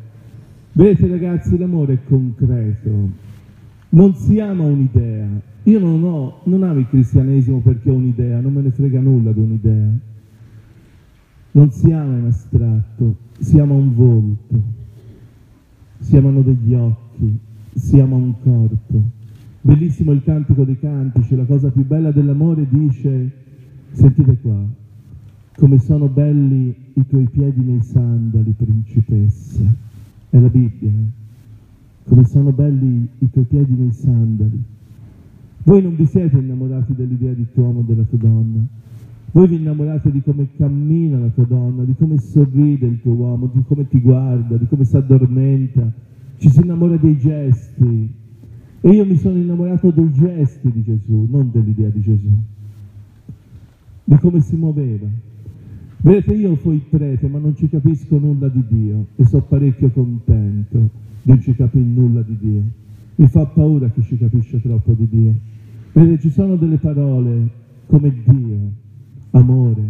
[0.74, 3.10] Vedete ragazzi, l'amore è concreto,
[3.90, 5.28] non si ama un'idea.
[5.64, 9.32] Io non, ho, non amo il cristianesimo perché ho un'idea, non me ne frega nulla
[9.32, 9.90] di un'idea.
[11.52, 14.62] Non si ama in astratto, si ama un volto,
[16.00, 17.38] si amano degli occhi,
[17.74, 19.17] si ama un corpo.
[19.68, 23.30] Bellissimo il cantico dei cantici, la cosa più bella dell'amore dice,
[23.92, 24.64] sentite qua,
[25.58, 29.64] come sono belli i tuoi piedi nei sandali, principessa.
[30.30, 32.06] È la Bibbia, eh?
[32.06, 34.64] come sono belli i tuoi piedi nei sandali.
[35.64, 38.66] Voi non vi siete innamorati dell'idea di tuo uomo o della tua donna.
[39.34, 43.52] Voi vi innamorate di come cammina la tua donna, di come sorride il tuo uomo,
[43.54, 45.92] di come ti guarda, di come si addormenta.
[46.38, 48.26] Ci si innamora dei gesti.
[48.82, 52.32] E io mi sono innamorato dei gesti di Gesù, non dell'idea di Gesù.
[54.04, 55.08] Di come si muoveva.
[56.00, 61.06] Vedete, io fui prete, ma non ci capisco nulla di Dio e sono parecchio contento
[61.28, 62.62] non ci capì nulla di Dio.
[63.16, 65.34] Mi fa paura chi ci capisce troppo di Dio.
[65.92, 67.50] Vedete, ci sono delle parole
[67.88, 68.58] come Dio,
[69.32, 69.84] amore,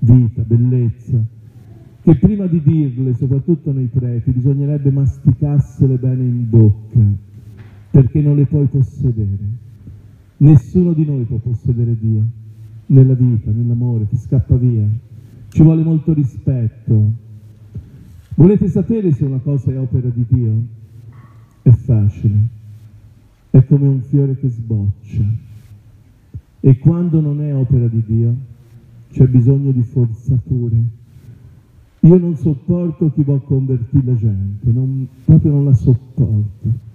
[0.00, 1.22] vita, bellezza,
[2.02, 7.00] che prima di dirle, soprattutto nei preti, bisognerebbe masticarsele bene in bocca,
[7.92, 9.60] perché non le puoi possedere.
[10.38, 12.24] Nessuno di noi può possedere Dio,
[12.86, 14.88] nella vita, nell'amore, ti scappa via.
[15.48, 17.30] Ci vuole molto rispetto,
[18.34, 20.64] Volete sapere se una cosa è opera di Dio?
[21.60, 22.48] È facile,
[23.50, 25.22] è come un fiore che sboccia.
[26.60, 28.34] E quando non è opera di Dio,
[29.10, 30.76] c'è bisogno di forzature.
[32.00, 36.90] Io non sopporto chi vuole convertire la gente, non, proprio non la sopporto.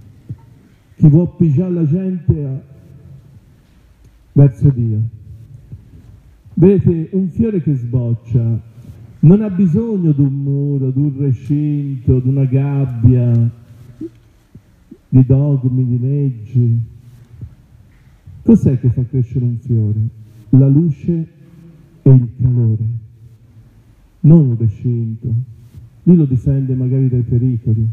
[0.97, 2.61] Chi vuole pigiare la gente a,
[4.33, 4.99] verso Dio.
[6.55, 8.59] Vedete, un fiore che sboccia
[9.19, 13.31] non ha bisogno di un muro, di un recinto, di una gabbia,
[15.09, 16.81] di dogmi, di leggi.
[18.41, 19.99] Cos'è che fa crescere un fiore?
[20.49, 21.27] La luce
[22.01, 22.85] e il calore,
[24.21, 25.31] non un recinto.
[26.03, 27.87] Lui lo difende magari dai pericoli.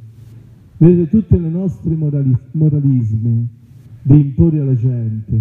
[0.76, 3.48] Vedete tutte le nostre morali moralismi
[4.02, 5.40] di imporre alla gente,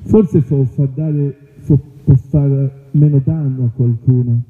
[0.00, 1.78] forse può far, dare, può
[2.14, 4.42] far meno danno a qualcuno,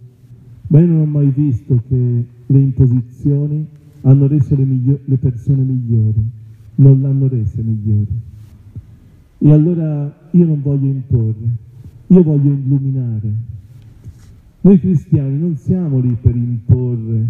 [0.68, 3.66] ma io non ho mai visto che le imposizioni
[4.02, 6.24] hanno reso le, le persone migliori,
[6.76, 8.30] non l'hanno rese migliori.
[9.38, 11.56] E allora io non voglio imporre,
[12.06, 13.50] io voglio illuminare.
[14.60, 17.26] Noi cristiani non siamo lì per imporre,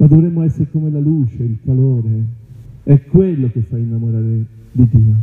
[0.00, 2.24] ma dovremmo essere come la luce, il calore.
[2.82, 5.14] È quello che fa innamorare di Dio.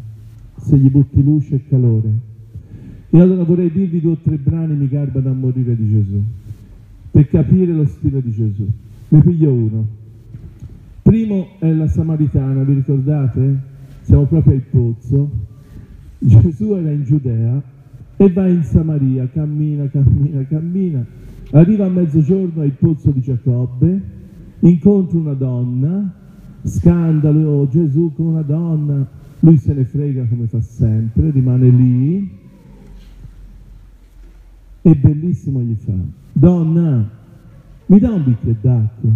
[0.57, 2.09] Se gli butti luce e calore,
[3.09, 6.21] e allora vorrei dirvi due o tre brani mi garbano a morire di Gesù,
[7.09, 8.67] per capire lo stile di Gesù.
[9.09, 9.87] Ne piglio uno.
[11.01, 13.59] Primo è la Samaritana, vi ricordate?
[14.01, 15.31] Siamo proprio al pozzo.
[16.19, 17.59] Gesù era in Giudea
[18.15, 21.03] e va in Samaria, cammina, cammina, cammina.
[21.51, 24.16] Arriva a mezzogiorno al pozzo di Giacobbe,
[24.59, 26.13] incontra una donna,
[26.63, 29.07] scandalo, oh, Gesù con una donna,
[29.41, 32.29] lui se ne frega come fa sempre, rimane lì,
[34.81, 35.93] e bellissimo gli fa,
[36.31, 37.09] donna,
[37.85, 39.11] mi dà un bicchiere d'acqua?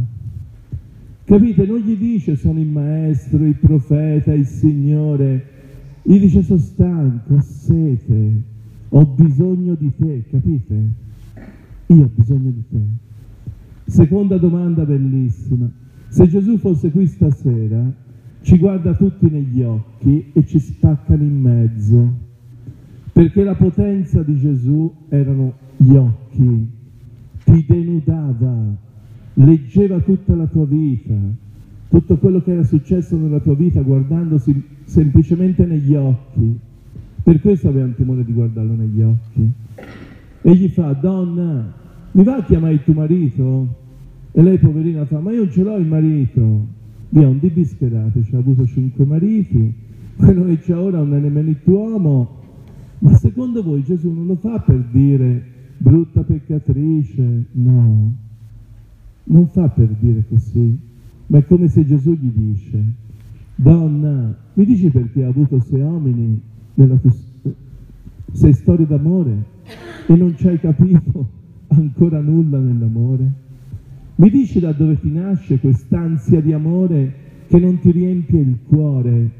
[1.23, 1.65] Capite?
[1.65, 5.45] Non gli dice sono il maestro, il profeta, il Signore,
[6.01, 8.41] gli dice sono stanco, ho sete,
[8.89, 10.89] ho bisogno di te, capite?
[11.87, 13.00] Io ho bisogno di te.
[13.91, 15.69] Seconda domanda bellissima.
[16.07, 17.91] Se Gesù fosse qui stasera,
[18.41, 22.29] ci guarda tutti negli occhi e ci spaccano in mezzo
[23.11, 26.69] perché la potenza di Gesù erano gli occhi,
[27.43, 28.73] ti denudava,
[29.33, 31.13] leggeva tutta la tua vita,
[31.89, 36.57] tutto quello che era successo nella tua vita guardandosi semplicemente negli occhi.
[37.21, 39.51] Per questo avevano timore di guardarlo negli occhi.
[40.43, 41.73] E gli fa, donna,
[42.13, 43.80] mi va a chiamare il tuo marito?
[44.33, 46.67] E lei poverina fa, ma io ce l'ho il marito.
[47.09, 49.73] Via, un dibischerato, ci ha avuto cinque mariti,
[50.15, 52.39] quello che c'è ora è nemmeno il tuo uomo,
[52.99, 55.43] ma secondo voi Gesù non lo fa per dire
[55.77, 57.45] brutta peccatrice?
[57.51, 58.13] No,
[59.25, 60.77] non fa per dire così,
[61.27, 62.83] ma è come se Gesù gli dice,
[63.55, 66.39] donna, mi dici perché ha avuto sei uomini
[66.75, 67.11] nella tua
[68.33, 69.43] sei storie d'amore
[70.07, 71.29] e non ci hai capito
[71.67, 73.49] ancora nulla nell'amore?
[74.21, 77.13] Mi dici da dove ti nasce quest'ansia di amore
[77.47, 79.31] che non ti riempie il cuore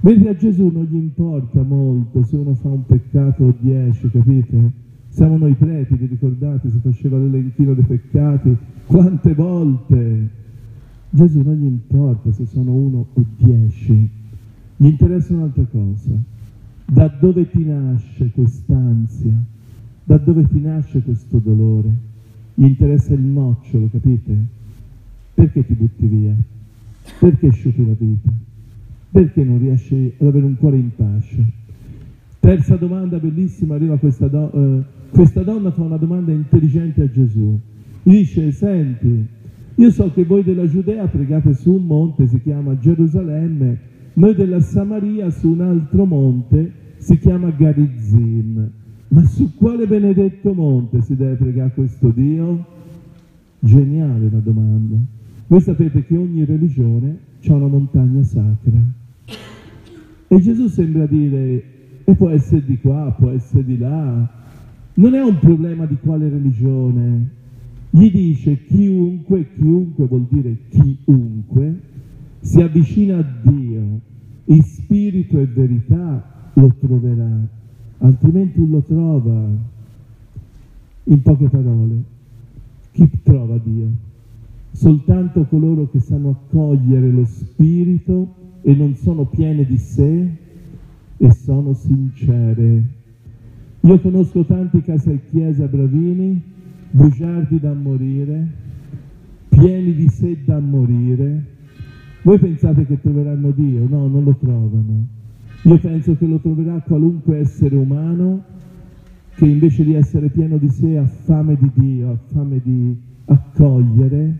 [0.00, 4.72] Mentre a Gesù non gli importa molto se uno fa un peccato o dieci, capite?
[5.08, 10.28] Siamo noi preti, vi ricordate, si faceva l'elenchino dei peccati, quante volte?
[11.10, 14.10] Gesù non gli importa se sono uno o dieci,
[14.76, 16.12] gli interessa un'altra cosa.
[16.84, 19.42] Da dove ti nasce quest'ansia?
[20.04, 22.15] Da dove ti nasce questo dolore?
[22.58, 24.34] Gli interessa il nocciolo, capite?
[25.34, 26.34] Perché ti butti via?
[27.20, 28.30] Perché sciupi la vita?
[29.10, 31.52] Perché non riesci ad avere un cuore in pace?
[32.40, 37.60] Terza domanda bellissima, arriva questa, do, eh, questa donna fa una domanda intelligente a Gesù.
[38.02, 39.26] Gli dice, senti,
[39.74, 43.78] io so che voi della Giudea pregate su un monte, si chiama Gerusalemme,
[44.14, 48.70] noi della Samaria su un altro monte, si chiama Garizim.
[49.16, 52.66] Ma su quale benedetto monte si deve pregare questo Dio?
[53.60, 54.96] Geniale la domanda.
[55.46, 58.78] Voi sapete che ogni religione ha una montagna sacra.
[60.28, 61.64] E Gesù sembra dire,
[62.04, 64.30] e può essere di qua, può essere di là,
[64.92, 67.30] non è un problema di quale religione.
[67.88, 71.80] Gli dice chiunque, chiunque vuol dire chiunque,
[72.40, 74.00] si avvicina a Dio
[74.44, 77.64] in spirito e verità, lo troverà,
[77.98, 79.74] altrimenti lo trova.
[81.08, 82.02] In poche parole,
[82.92, 83.86] chi trova Dio?
[84.72, 90.28] Soltanto coloro che sanno accogliere lo spirito e non sono piene di sé
[91.16, 92.82] e sono sincere.
[93.80, 96.42] Io conosco tanti case e chiesa bravini,
[96.90, 98.48] bugiardi da morire,
[99.48, 101.44] pieni di sé da morire.
[102.22, 103.86] Voi pensate che troveranno Dio?
[103.88, 105.06] No, non lo trovano.
[105.66, 108.40] Io penso che lo troverà qualunque essere umano
[109.34, 114.38] che invece di essere pieno di sé ha fame di Dio, ha fame di accogliere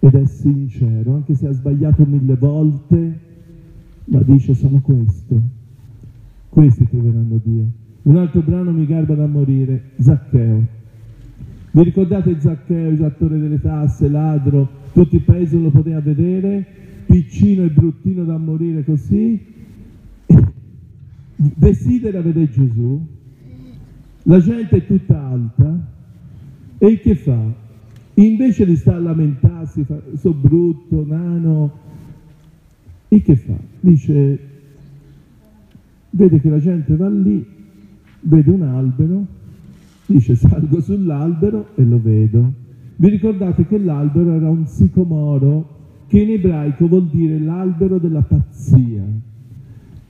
[0.00, 3.18] ed è sincero, anche se ha sbagliato mille volte,
[4.06, 5.40] ma dice sono questo.
[6.48, 7.64] Questi troveranno Dio.
[8.02, 10.66] Un altro brano mi garba da morire, Zaccheo.
[11.70, 16.66] Vi ricordate Zaccheo, esattore delle tasse, ladro, tutto il paese lo poteva vedere,
[17.06, 19.54] piccino e bruttino da morire così,
[21.38, 23.06] desidera vedere Gesù,
[24.24, 25.86] la gente è tutta alta,
[26.78, 27.66] e che fa?
[28.14, 31.72] Invece di stare a lamentarsi, so brutto, nano,
[33.08, 33.54] e che fa?
[33.80, 34.38] Dice,
[36.10, 37.46] vede che la gente va lì,
[38.20, 39.26] vede un albero,
[40.06, 42.52] dice salgo sull'albero e lo vedo.
[42.96, 45.76] Vi ricordate che l'albero era un sicomoro,
[46.08, 49.04] che in ebraico vuol dire l'albero della pazzia.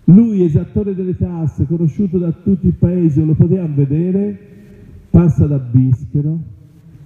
[0.08, 4.38] Lui, esattore delle tasse, conosciuto da tutti i paesi, lo potevano vedere,
[5.10, 6.38] passa da bischero,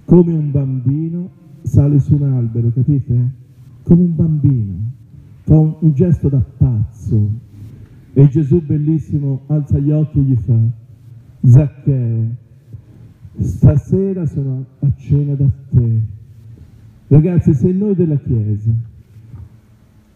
[0.05, 1.29] come un bambino,
[1.63, 3.29] sale su un albero, capite?
[3.83, 4.73] Come un bambino,
[5.41, 7.29] fa un, un gesto da pazzo.
[8.13, 10.59] E Gesù bellissimo alza gli occhi e gli fa,
[11.41, 12.25] Zaccheo,
[13.37, 15.99] stasera sono a cena da te.
[17.07, 18.71] Ragazzi, se noi della Chiesa,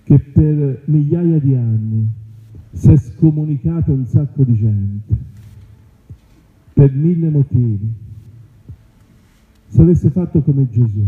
[0.04, 2.26] che per migliaia di anni
[2.78, 5.16] si è scomunicato un sacco di gente,
[6.74, 7.92] per mille motivi,
[9.68, 11.06] se avesse fatto come Gesù,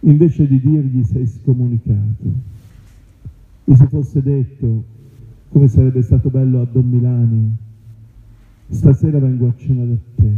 [0.00, 2.24] invece di dirgli sei scomunicato,
[3.64, 4.84] gli si fosse detto,
[5.48, 7.56] come sarebbe stato bello a Don Milani,
[8.68, 10.32] stasera vengo a cena da te.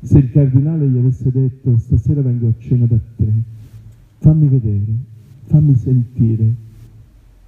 [0.00, 3.32] Se il cardinale gli avesse detto, stasera vengo a cena da te,
[4.18, 4.92] fammi vedere,
[5.44, 6.54] fammi sentire,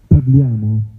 [0.06, 0.94] parliamo.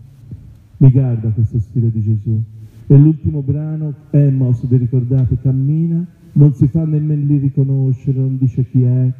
[0.77, 2.41] Mi guarda questo stile di Gesù.
[2.87, 6.05] E l'ultimo brano, Emmos, vi ricordate, cammina
[6.37, 9.11] non si fa nemmeno lì riconoscere, non dice chi è,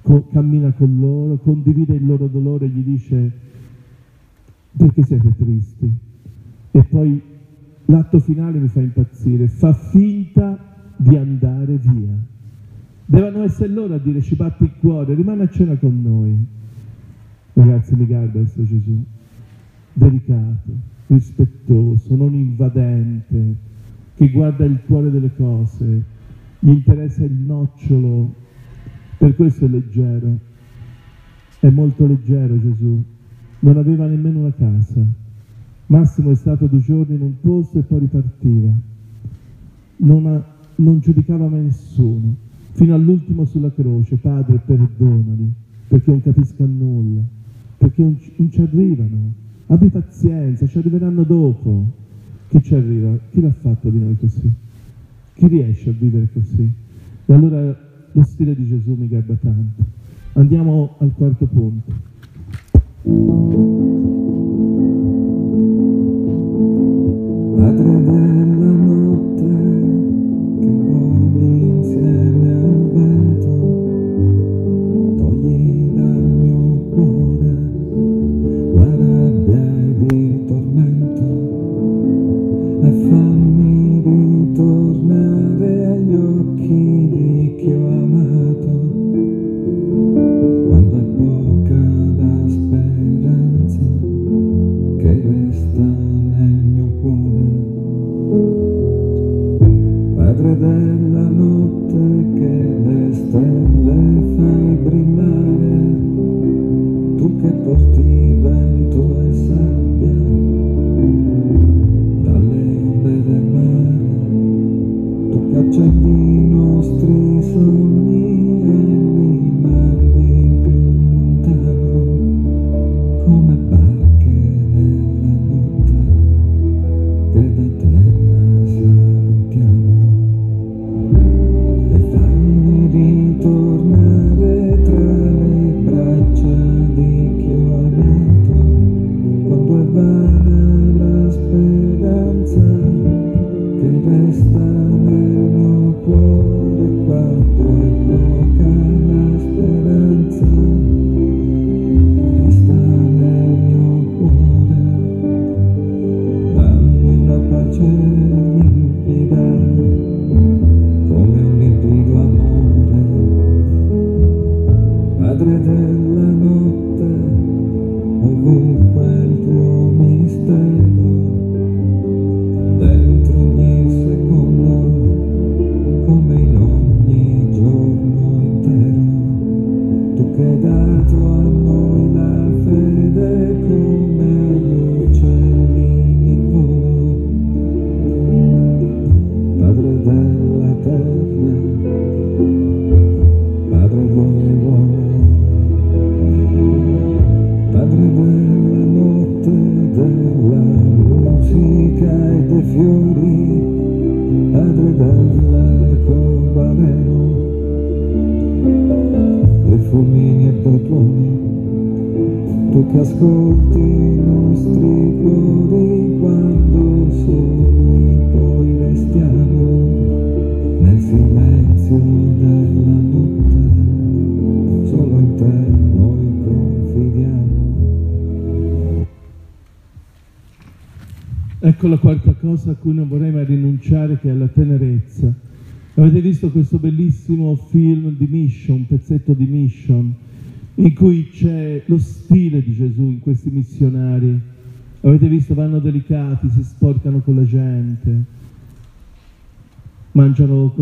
[0.00, 3.32] co- cammina con loro, condivide il loro dolore, gli dice
[4.76, 5.90] perché siete tristi?
[6.70, 7.20] E poi
[7.86, 10.58] l'atto finale mi fa impazzire, fa finta
[10.96, 12.16] di andare via.
[13.04, 16.34] Devono essere loro a dire ci batti il cuore, rimane a cena con noi.
[17.52, 19.02] Ragazzi, mi guarda questo Gesù,
[19.96, 20.72] delicato,
[21.06, 23.56] rispettoso, non invadente,
[24.14, 26.04] che guarda il cuore delle cose,
[26.58, 28.34] gli interessa il nocciolo,
[29.16, 30.38] per questo è leggero,
[31.60, 33.02] è molto leggero Gesù,
[33.60, 35.02] non aveva nemmeno una casa,
[35.86, 38.72] Massimo è stato due giorni in un posto e poi ripartiva,
[39.98, 40.44] non, ha,
[40.76, 42.34] non giudicava mai nessuno,
[42.72, 45.50] fino all'ultimo sulla croce, Padre perdonali,
[45.88, 47.22] perché non capiscono nulla,
[47.78, 51.84] perché non ci arrivano, abbi pazienza, ci arriveranno dopo,
[52.48, 53.18] chi ci arriva?
[53.30, 54.50] Chi l'ha fatto di noi così?
[55.34, 56.70] Chi riesce a vivere così?
[57.26, 57.76] E allora
[58.12, 59.84] lo stile di Gesù mi garba tanto.
[60.34, 61.92] Andiamo al quarto punto.
[67.56, 67.95] Padre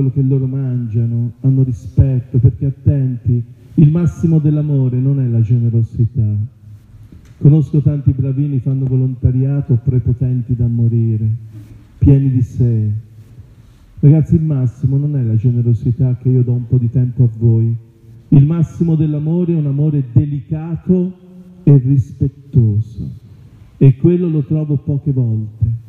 [0.04, 3.42] quello che loro mangiano, hanno rispetto, perché attenti,
[3.74, 6.34] il massimo dell'amore non è la generosità.
[7.38, 11.28] Conosco tanti bravini, fanno volontariato, prepotenti da morire,
[11.98, 12.90] pieni di sé.
[14.00, 17.28] Ragazzi, il massimo non è la generosità che io do un po' di tempo a
[17.38, 17.74] voi.
[18.28, 21.12] Il massimo dell'amore è un amore delicato
[21.62, 23.22] e rispettoso.
[23.78, 25.82] E quello lo trovo poche volte.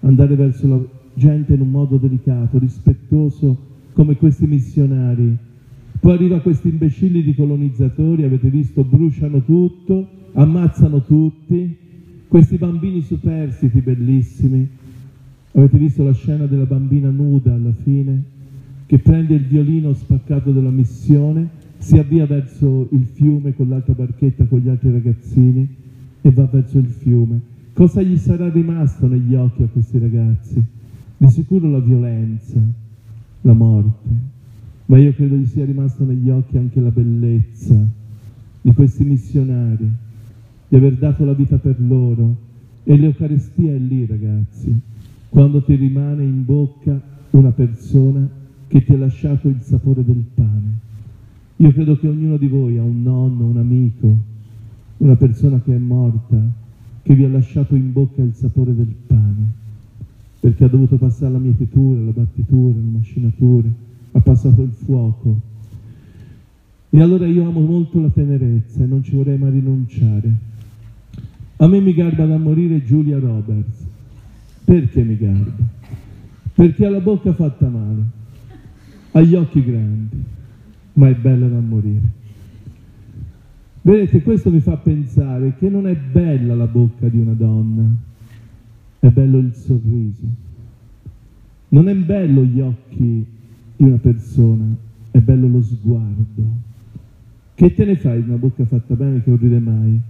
[0.00, 3.56] Andare verso la gente in un modo delicato, rispettoso,
[3.92, 5.36] come questi missionari.
[6.00, 11.76] Poi arriva questi imbecilli di colonizzatori, avete visto, bruciano tutto, ammazzano tutti,
[12.28, 14.68] questi bambini superstiti bellissimi.
[15.54, 18.22] Avete visto la scena della bambina nuda alla fine,
[18.86, 24.44] che prende il violino spaccato della missione, si avvia verso il fiume con l'altra barchetta
[24.46, 25.68] con gli altri ragazzini
[26.20, 27.40] e va verso il fiume.
[27.74, 30.62] Cosa gli sarà rimasto negli occhi a questi ragazzi?
[31.22, 32.58] Di sicuro la violenza,
[33.42, 34.08] la morte,
[34.86, 37.80] ma io credo gli sia rimasto negli occhi anche la bellezza
[38.60, 39.88] di questi missionari,
[40.66, 42.34] di aver dato la vita per loro.
[42.82, 44.76] E l'Eucaristia è lì, ragazzi,
[45.28, 47.00] quando ti rimane in bocca
[47.30, 48.28] una persona
[48.66, 50.78] che ti ha lasciato il sapore del pane.
[51.58, 54.12] Io credo che ognuno di voi ha un nonno, un amico,
[54.96, 56.36] una persona che è morta,
[57.00, 59.60] che vi ha lasciato in bocca il sapore del pane,
[60.42, 63.68] perché ha dovuto passare la mietitura, la battitura, la macinatura,
[64.10, 65.38] ha passato il fuoco.
[66.90, 70.34] E allora io amo molto la tenerezza e non ci vorrei mai rinunciare.
[71.58, 73.86] A me mi garba da morire Giulia Roberts.
[74.64, 75.62] Perché mi garba?
[76.54, 78.02] Perché ha la bocca fatta male,
[79.12, 80.24] ha gli occhi grandi,
[80.94, 82.08] ma è bella da morire.
[83.82, 88.10] Vedete, questo mi fa pensare che non è bella la bocca di una donna,
[89.02, 90.22] è bello il sorriso.
[91.70, 93.26] Non è bello gli occhi
[93.76, 94.64] di una persona,
[95.10, 96.44] è bello lo sguardo.
[97.52, 100.00] Che te ne fai di una bocca fatta bene che non ride mai?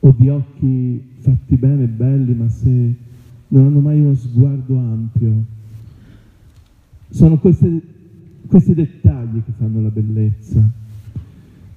[0.00, 2.94] O di occhi fatti bene, belli, ma se
[3.48, 5.44] non hanno mai uno sguardo ampio?
[7.08, 7.82] Sono queste,
[8.48, 10.68] questi dettagli che fanno la bellezza.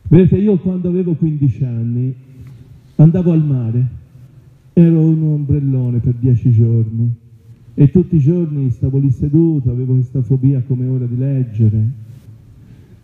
[0.07, 2.15] Vedete, io quando avevo 15 anni
[2.95, 3.87] andavo al mare,
[4.81, 7.13] ero un ombrellone per 10 giorni
[7.73, 12.07] e tutti i giorni stavo lì seduto, avevo questa fobia come ora di leggere.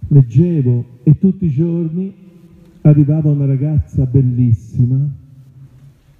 [0.07, 2.13] Leggevo e tutti i giorni
[2.81, 5.05] arrivava una ragazza bellissima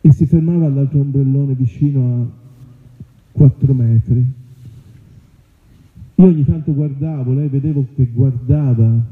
[0.02, 2.28] e si fermava all'altro ombrellone vicino a
[3.32, 4.26] 4 metri.
[6.16, 9.06] Io ogni tanto guardavo, lei vedevo che guardava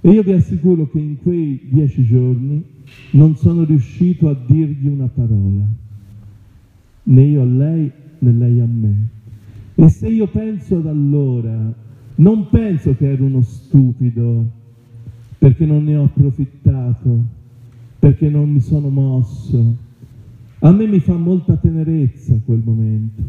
[0.00, 2.74] e io vi assicuro che in quei dieci giorni
[3.12, 5.64] non sono riuscito a dirgli una parola,
[7.04, 9.08] né io a lei né lei a me.
[9.74, 11.74] E se io penso ad allora,
[12.16, 14.44] non penso che ero uno stupido
[15.38, 17.24] perché non ne ho approfittato,
[17.98, 19.76] perché non mi sono mosso.
[20.60, 23.22] A me mi fa molta tenerezza quel momento,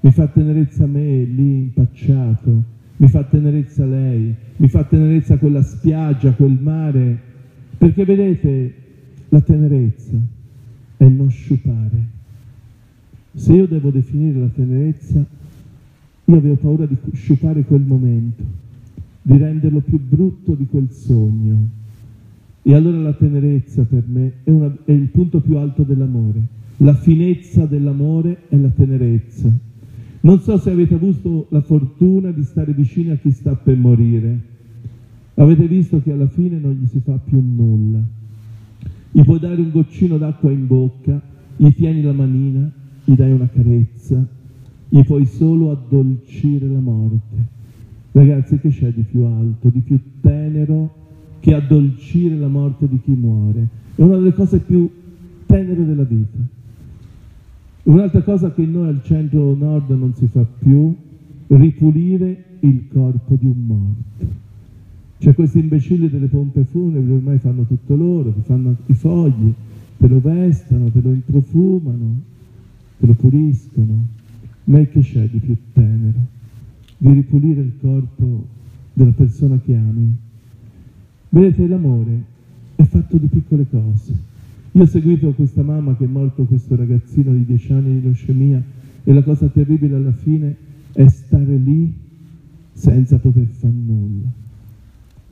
[0.00, 2.62] mi fa tenerezza me lì impacciato,
[2.96, 7.20] mi fa tenerezza lei, mi fa tenerezza quella spiaggia, quel mare,
[7.76, 8.74] perché vedete
[9.32, 10.18] la tenerezza
[10.98, 12.10] è non sciupare.
[13.32, 15.24] Se io devo definire la tenerezza,
[16.24, 18.42] io avevo paura di sciupare quel momento,
[19.22, 21.66] di renderlo più brutto di quel sogno.
[22.62, 26.40] E allora la tenerezza per me è, una, è il punto più alto dell'amore.
[26.78, 29.50] La finezza dell'amore è la tenerezza.
[30.20, 34.40] Non so se avete avuto la fortuna di stare vicini a chi sta per morire.
[35.36, 38.20] Avete visto che alla fine non gli si fa più nulla.
[39.14, 41.20] Gli puoi dare un goccino d'acqua in bocca,
[41.56, 42.72] gli tieni la manina,
[43.04, 44.26] gli dai una carezza,
[44.88, 47.60] gli puoi solo addolcire la morte.
[48.12, 50.94] Ragazzi, che c'è di più alto, di più tenero
[51.40, 53.68] che addolcire la morte di chi muore?
[53.94, 54.88] È una delle cose più
[55.44, 56.38] tenere della vita.
[57.82, 60.94] Un'altra cosa che noi al centro nord non si fa più,
[61.48, 64.41] ripulire il corpo di un morto.
[65.22, 69.54] Cioè questi imbecilli delle pompe funebri ormai fanno tutto loro, ti fanno i fogli,
[69.96, 72.20] te lo vestono, te lo introfumano,
[72.98, 74.04] te lo puliscono.
[74.64, 76.18] Ma che c'è di più tenero?
[76.98, 78.46] Di ripulire il corpo
[78.94, 80.12] della persona che ami.
[81.28, 82.24] Vedete, l'amore
[82.74, 84.12] è fatto di piccole cose.
[84.72, 88.60] Io ho seguito questa mamma che è morto questo ragazzino di 10 anni di leucemia
[89.04, 90.56] e la cosa terribile alla fine
[90.90, 91.94] è stare lì
[92.72, 94.41] senza poter fare nulla.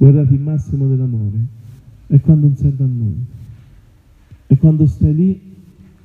[0.01, 1.37] Guardate, il massimo dell'amore
[2.07, 3.21] è quando non serve a nulla.
[4.47, 5.41] È quando stai lì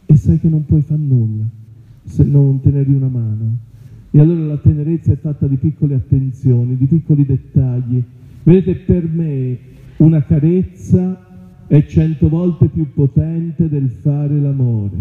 [0.05, 1.45] e sai che non puoi fare nulla
[2.03, 3.57] se non tenergli una mano.
[4.11, 8.03] E allora la tenerezza è fatta di piccole attenzioni, di piccoli dettagli.
[8.43, 9.59] Vedete, per me
[9.97, 14.97] una carezza è cento volte più potente del fare l'amore.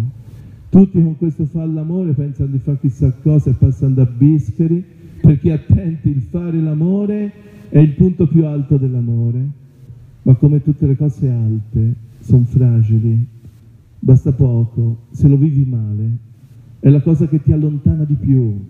[0.68, 4.84] Tutti con questo fare l'amore pensano di fare chissà cosa e passano da bischeri,
[5.24, 7.32] perché attenti, il fare l'amore
[7.70, 9.40] è il punto più alto dell'amore,
[10.22, 13.26] ma come tutte le cose alte sono fragili,
[13.98, 16.10] basta poco, se lo vivi male,
[16.78, 18.64] è la cosa che ti allontana di più.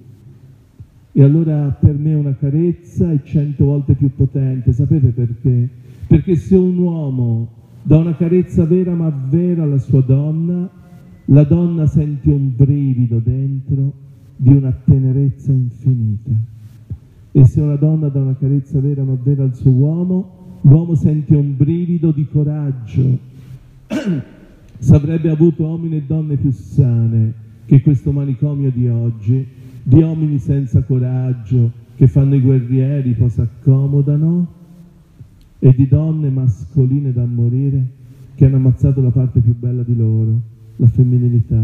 [1.16, 5.68] E allora per me una carezza è cento volte più potente, sapete perché?
[6.06, 7.48] Perché se un uomo
[7.82, 10.70] dà una carezza vera ma vera alla sua donna,
[11.26, 14.02] la donna sente un brivido dentro
[14.36, 16.30] di una tenerezza infinita.
[17.32, 21.34] E se una donna dà una carezza vera ma vera al suo uomo, l'uomo sente
[21.34, 23.18] un brivido di coraggio.
[24.78, 27.32] Se avrebbe avuto uomini e donne più sane
[27.64, 29.46] che questo manicomio di oggi,
[29.82, 34.46] di uomini senza coraggio, che fanno i guerrieri, poi si accomodano,
[35.58, 37.86] e di donne mascoline da morire
[38.34, 40.40] che hanno ammazzato la parte più bella di loro,
[40.76, 41.62] la femminilità,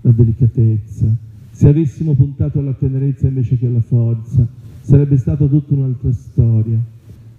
[0.00, 1.16] la delicatezza.
[1.58, 4.46] Se avessimo puntato alla tenerezza invece che alla forza,
[4.80, 6.78] sarebbe stata tutta un'altra storia.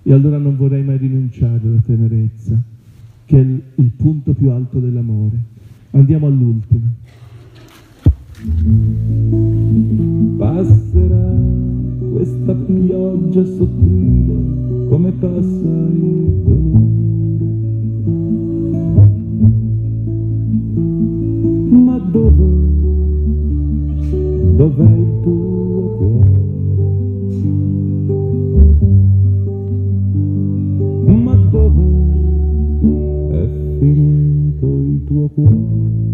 [0.04, 2.62] E allora non vorrei mai rinunciare alla tenerezza,
[3.24, 3.46] che è
[3.76, 5.38] il, punto più alto dell'amore.
[5.92, 6.86] Andiamo all'ultima.
[10.36, 11.34] Passerà
[12.12, 14.34] questa pioggia sottile
[14.90, 16.98] come passa il dolore.
[21.70, 22.49] Ma dove,
[24.60, 26.32] dov'è il tuo cuore?
[31.14, 31.84] Ma dove
[33.30, 33.48] è
[33.80, 36.09] finito il tuo cuore?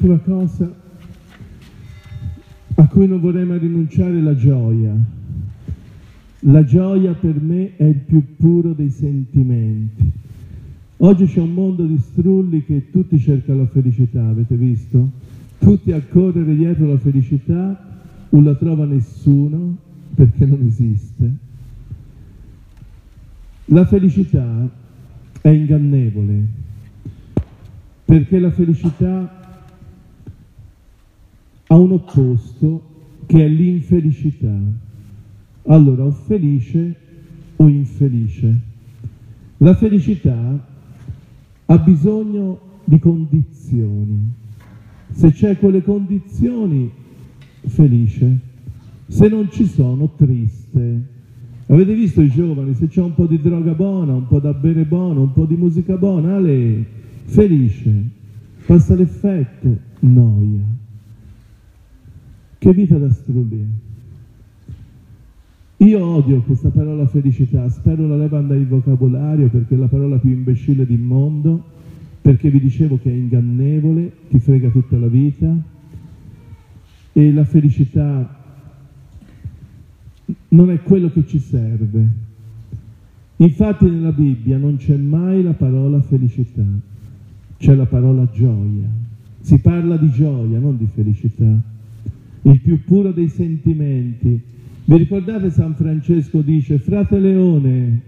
[0.00, 0.72] L'ultima cosa
[2.76, 4.94] a cui non vorrei mai rinunciare la gioia.
[6.40, 10.08] La gioia per me è il più puro dei sentimenti.
[10.98, 15.10] Oggi c'è un mondo di strulli che tutti cercano la felicità, avete visto?
[15.58, 19.78] Tutti a correre dietro la felicità, non la trova nessuno
[20.14, 21.32] perché non esiste.
[23.64, 24.70] La felicità
[25.40, 26.46] è ingannevole,
[28.04, 29.37] perché la felicità
[31.68, 32.82] ha un opposto
[33.26, 34.56] che è l'infelicità.
[35.66, 36.96] Allora, o felice
[37.56, 38.60] o infelice.
[39.58, 40.66] La felicità
[41.66, 44.32] ha bisogno di condizioni.
[45.10, 46.90] Se c'è quelle condizioni,
[47.66, 48.38] felice.
[49.06, 51.16] Se non ci sono, triste.
[51.66, 54.84] Avete visto i giovani, se c'è un po' di droga buona, un po' da bere
[54.84, 56.84] buono, un po' di musica buona, Ale,
[57.24, 58.08] felice.
[58.64, 60.86] Passa l'effetto, noia.
[62.58, 63.86] Che vita da strullire.
[65.78, 70.30] Io odio questa parola felicità, spero la levano dal vocabolario perché è la parola più
[70.30, 71.64] imbecille del mondo,
[72.20, 75.54] perché vi dicevo che è ingannevole, ti frega tutta la vita
[77.12, 78.36] e la felicità
[80.48, 82.06] non è quello che ci serve.
[83.36, 86.66] Infatti nella Bibbia non c'è mai la parola felicità,
[87.56, 88.88] c'è la parola gioia.
[89.40, 91.76] Si parla di gioia, non di felicità.
[92.48, 94.40] Il più puro dei sentimenti.
[94.86, 98.00] Vi ricordate San Francesco dice, frate Leone,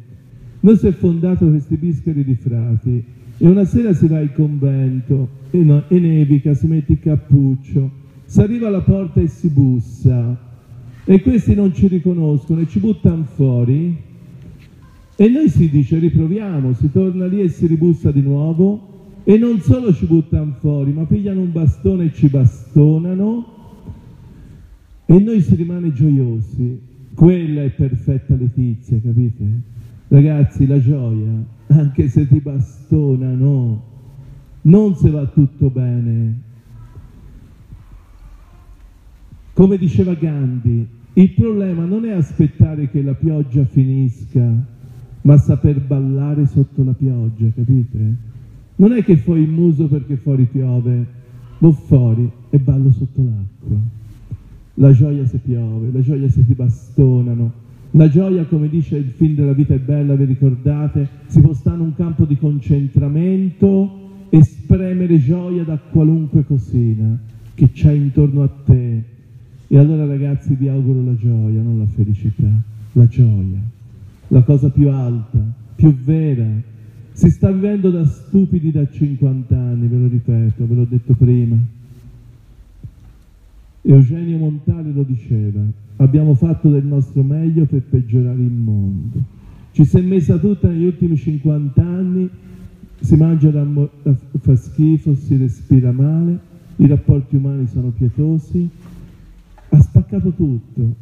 [0.60, 3.04] noi si è fondato questi bischeri di frati.
[3.36, 7.90] E una sera si va al convento e, no- e nevica, si mette il cappuccio,
[8.24, 10.38] si arriva alla porta e si bussa.
[11.04, 13.94] E questi non ci riconoscono e ci buttano fuori.
[15.16, 19.20] E noi si dice riproviamo, si torna lì e si ribussa di nuovo.
[19.22, 23.58] E non solo ci buttano fuori ma pigliano un bastone e ci bastonano
[25.10, 26.80] e noi si rimane gioiosi.
[27.14, 29.44] Quella è perfetta letizia, capite?
[30.06, 33.82] Ragazzi, la gioia, anche se ti bastonano,
[34.62, 36.40] non se va tutto bene.
[39.52, 44.64] Come diceva Gandhi, il problema non è aspettare che la pioggia finisca,
[45.22, 48.16] ma saper ballare sotto la pioggia, capite?
[48.76, 51.04] Non è che fai il muso perché fuori piove,
[51.58, 53.98] vado fuori e ballo sotto l'acqua.
[54.80, 57.52] La gioia se piove, la gioia se ti bastonano,
[57.90, 61.76] la gioia, come dice il film della vita è bella, vi ricordate, si può stare
[61.76, 67.18] in un campo di concentramento e spremere gioia da qualunque cosina
[67.52, 69.02] che c'è intorno a te.
[69.68, 72.50] E allora ragazzi vi auguro la gioia, non la felicità,
[72.92, 73.60] la gioia,
[74.28, 75.40] la cosa più alta,
[75.74, 76.48] più vera.
[77.12, 81.58] Si sta vivendo da stupidi da 50 anni, ve lo ripeto, ve l'ho detto prima.
[83.82, 85.60] Eugenio Montale lo diceva,
[85.96, 89.22] abbiamo fatto del nostro meglio per peggiorare il mondo.
[89.72, 92.28] Ci si è messa tutta negli ultimi 50 anni,
[93.00, 96.38] si mangia da da- fa schifo, si respira male,
[96.76, 98.68] i rapporti umani sono pietosi,
[99.70, 100.94] ha spaccato tutto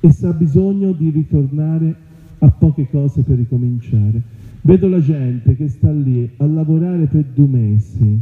[0.00, 1.94] e sa bisogno di ritornare
[2.38, 4.20] a poche cose per ricominciare.
[4.60, 8.20] Vedo la gente che sta lì a lavorare per due mesi,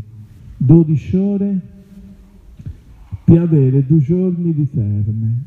[0.57, 1.61] 12 ore,
[3.25, 5.43] per avere due giorni di terme.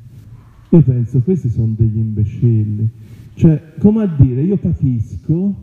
[0.70, 2.90] Io penso, questi sono degli imbecilli.
[3.36, 5.54] Cioè, come a dire, io patisco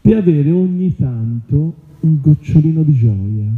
[0.00, 3.50] per avere ogni tanto un gocciolino di gioia.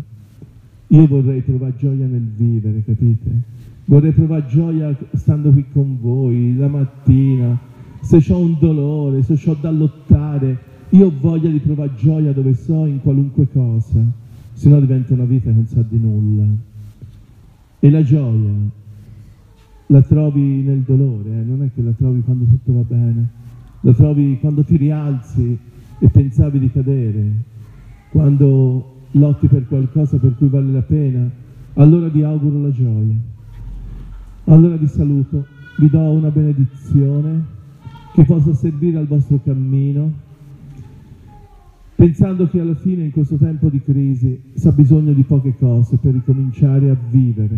[0.88, 3.30] Io vorrei trovare gioia nel vivere, capite?
[3.84, 7.59] Vorrei provare gioia stando qui con voi la mattina,
[8.01, 12.53] se ho un dolore, se ho da lottare, Io ho voglia di provare gioia dove
[12.55, 14.05] so, in qualunque cosa,
[14.53, 16.45] se no diventa una vita che non sa di nulla.
[17.85, 18.53] E la gioia
[19.87, 21.43] la trovi nel dolore, eh?
[21.43, 23.28] non è che la trovi quando tutto va bene,
[23.80, 25.59] la trovi quando ti rialzi
[25.99, 27.33] e pensavi di cadere,
[28.12, 31.28] quando lotti per qualcosa per cui vale la pena,
[31.74, 33.16] allora vi auguro la gioia.
[34.45, 35.45] Allora vi saluto,
[35.78, 37.45] vi do una benedizione
[38.14, 40.12] che possa servire al vostro cammino
[42.03, 45.99] pensando che alla fine in questo tempo di crisi si ha bisogno di poche cose
[45.99, 47.57] per ricominciare a vivere.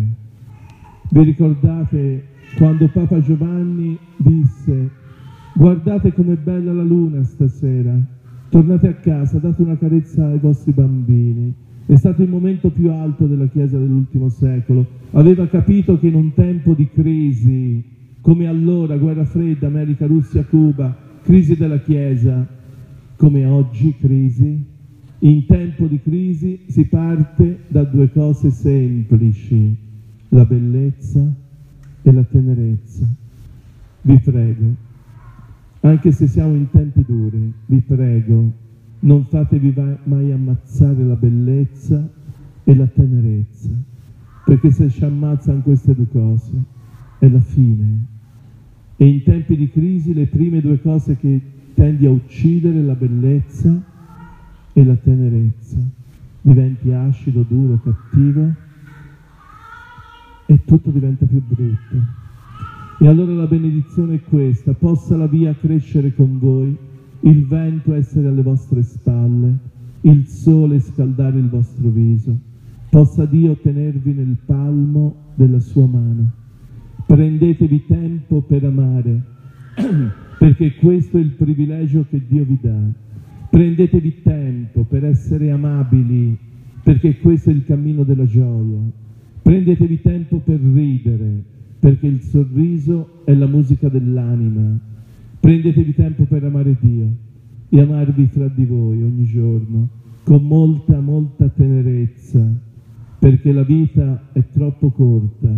[1.09, 2.25] Vi ricordate
[2.55, 4.91] quando Papa Giovanni disse
[5.55, 7.97] guardate com'è bella la luna stasera,
[8.49, 11.51] tornate a casa, date una carezza ai vostri bambini.
[11.87, 14.85] È stato il momento più alto della Chiesa dell'ultimo secolo.
[15.13, 17.83] Aveva capito che in un tempo di crisi,
[18.21, 22.47] come allora, guerra fredda, America, Russia, Cuba, crisi della Chiesa,
[23.15, 24.63] come oggi crisi,
[25.19, 29.75] in tempo di crisi si parte da due cose semplici,
[30.29, 31.33] la bellezza
[32.01, 33.07] e la tenerezza.
[34.01, 34.75] Vi prego,
[35.81, 38.51] anche se siamo in tempi duri, vi prego,
[38.99, 42.07] non fatevi mai ammazzare la bellezza
[42.63, 43.69] e la tenerezza,
[44.45, 46.51] perché se ci ammazzano queste due cose
[47.19, 48.05] è la fine.
[48.97, 51.41] E in tempi di crisi le prime due cose che
[51.75, 53.83] tendi a uccidere la bellezza
[54.73, 55.77] e la tenerezza,
[56.41, 58.53] diventi acido, duro, cattivo
[60.47, 62.23] e tutto diventa più brutto.
[62.99, 66.75] E allora la benedizione è questa, possa la via crescere con voi,
[67.21, 69.57] il vento essere alle vostre spalle,
[70.01, 72.37] il sole scaldare il vostro viso,
[72.89, 76.31] possa Dio tenervi nel palmo della sua mano.
[77.05, 79.33] Prendetevi tempo per amare
[80.39, 82.79] perché questo è il privilegio che Dio vi dà.
[83.49, 86.37] Prendetevi tempo per essere amabili,
[86.83, 88.79] perché questo è il cammino della gioia.
[89.41, 91.43] Prendetevi tempo per ridere,
[91.79, 94.77] perché il sorriso è la musica dell'anima.
[95.39, 97.07] Prendetevi tempo per amare Dio
[97.69, 99.89] e amarvi fra di voi ogni giorno,
[100.23, 102.43] con molta, molta tenerezza,
[103.19, 105.53] perché la vita è troppo corta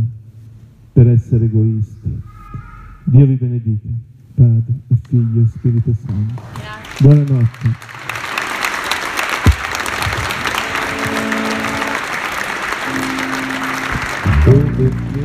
[0.92, 2.10] per essere egoisti.
[3.06, 4.07] Dio vi benedica.
[4.38, 4.62] Padre
[4.92, 6.44] e Figlio e Spirito Santo.
[7.00, 7.76] Buonanotte.
[14.44, 15.17] Come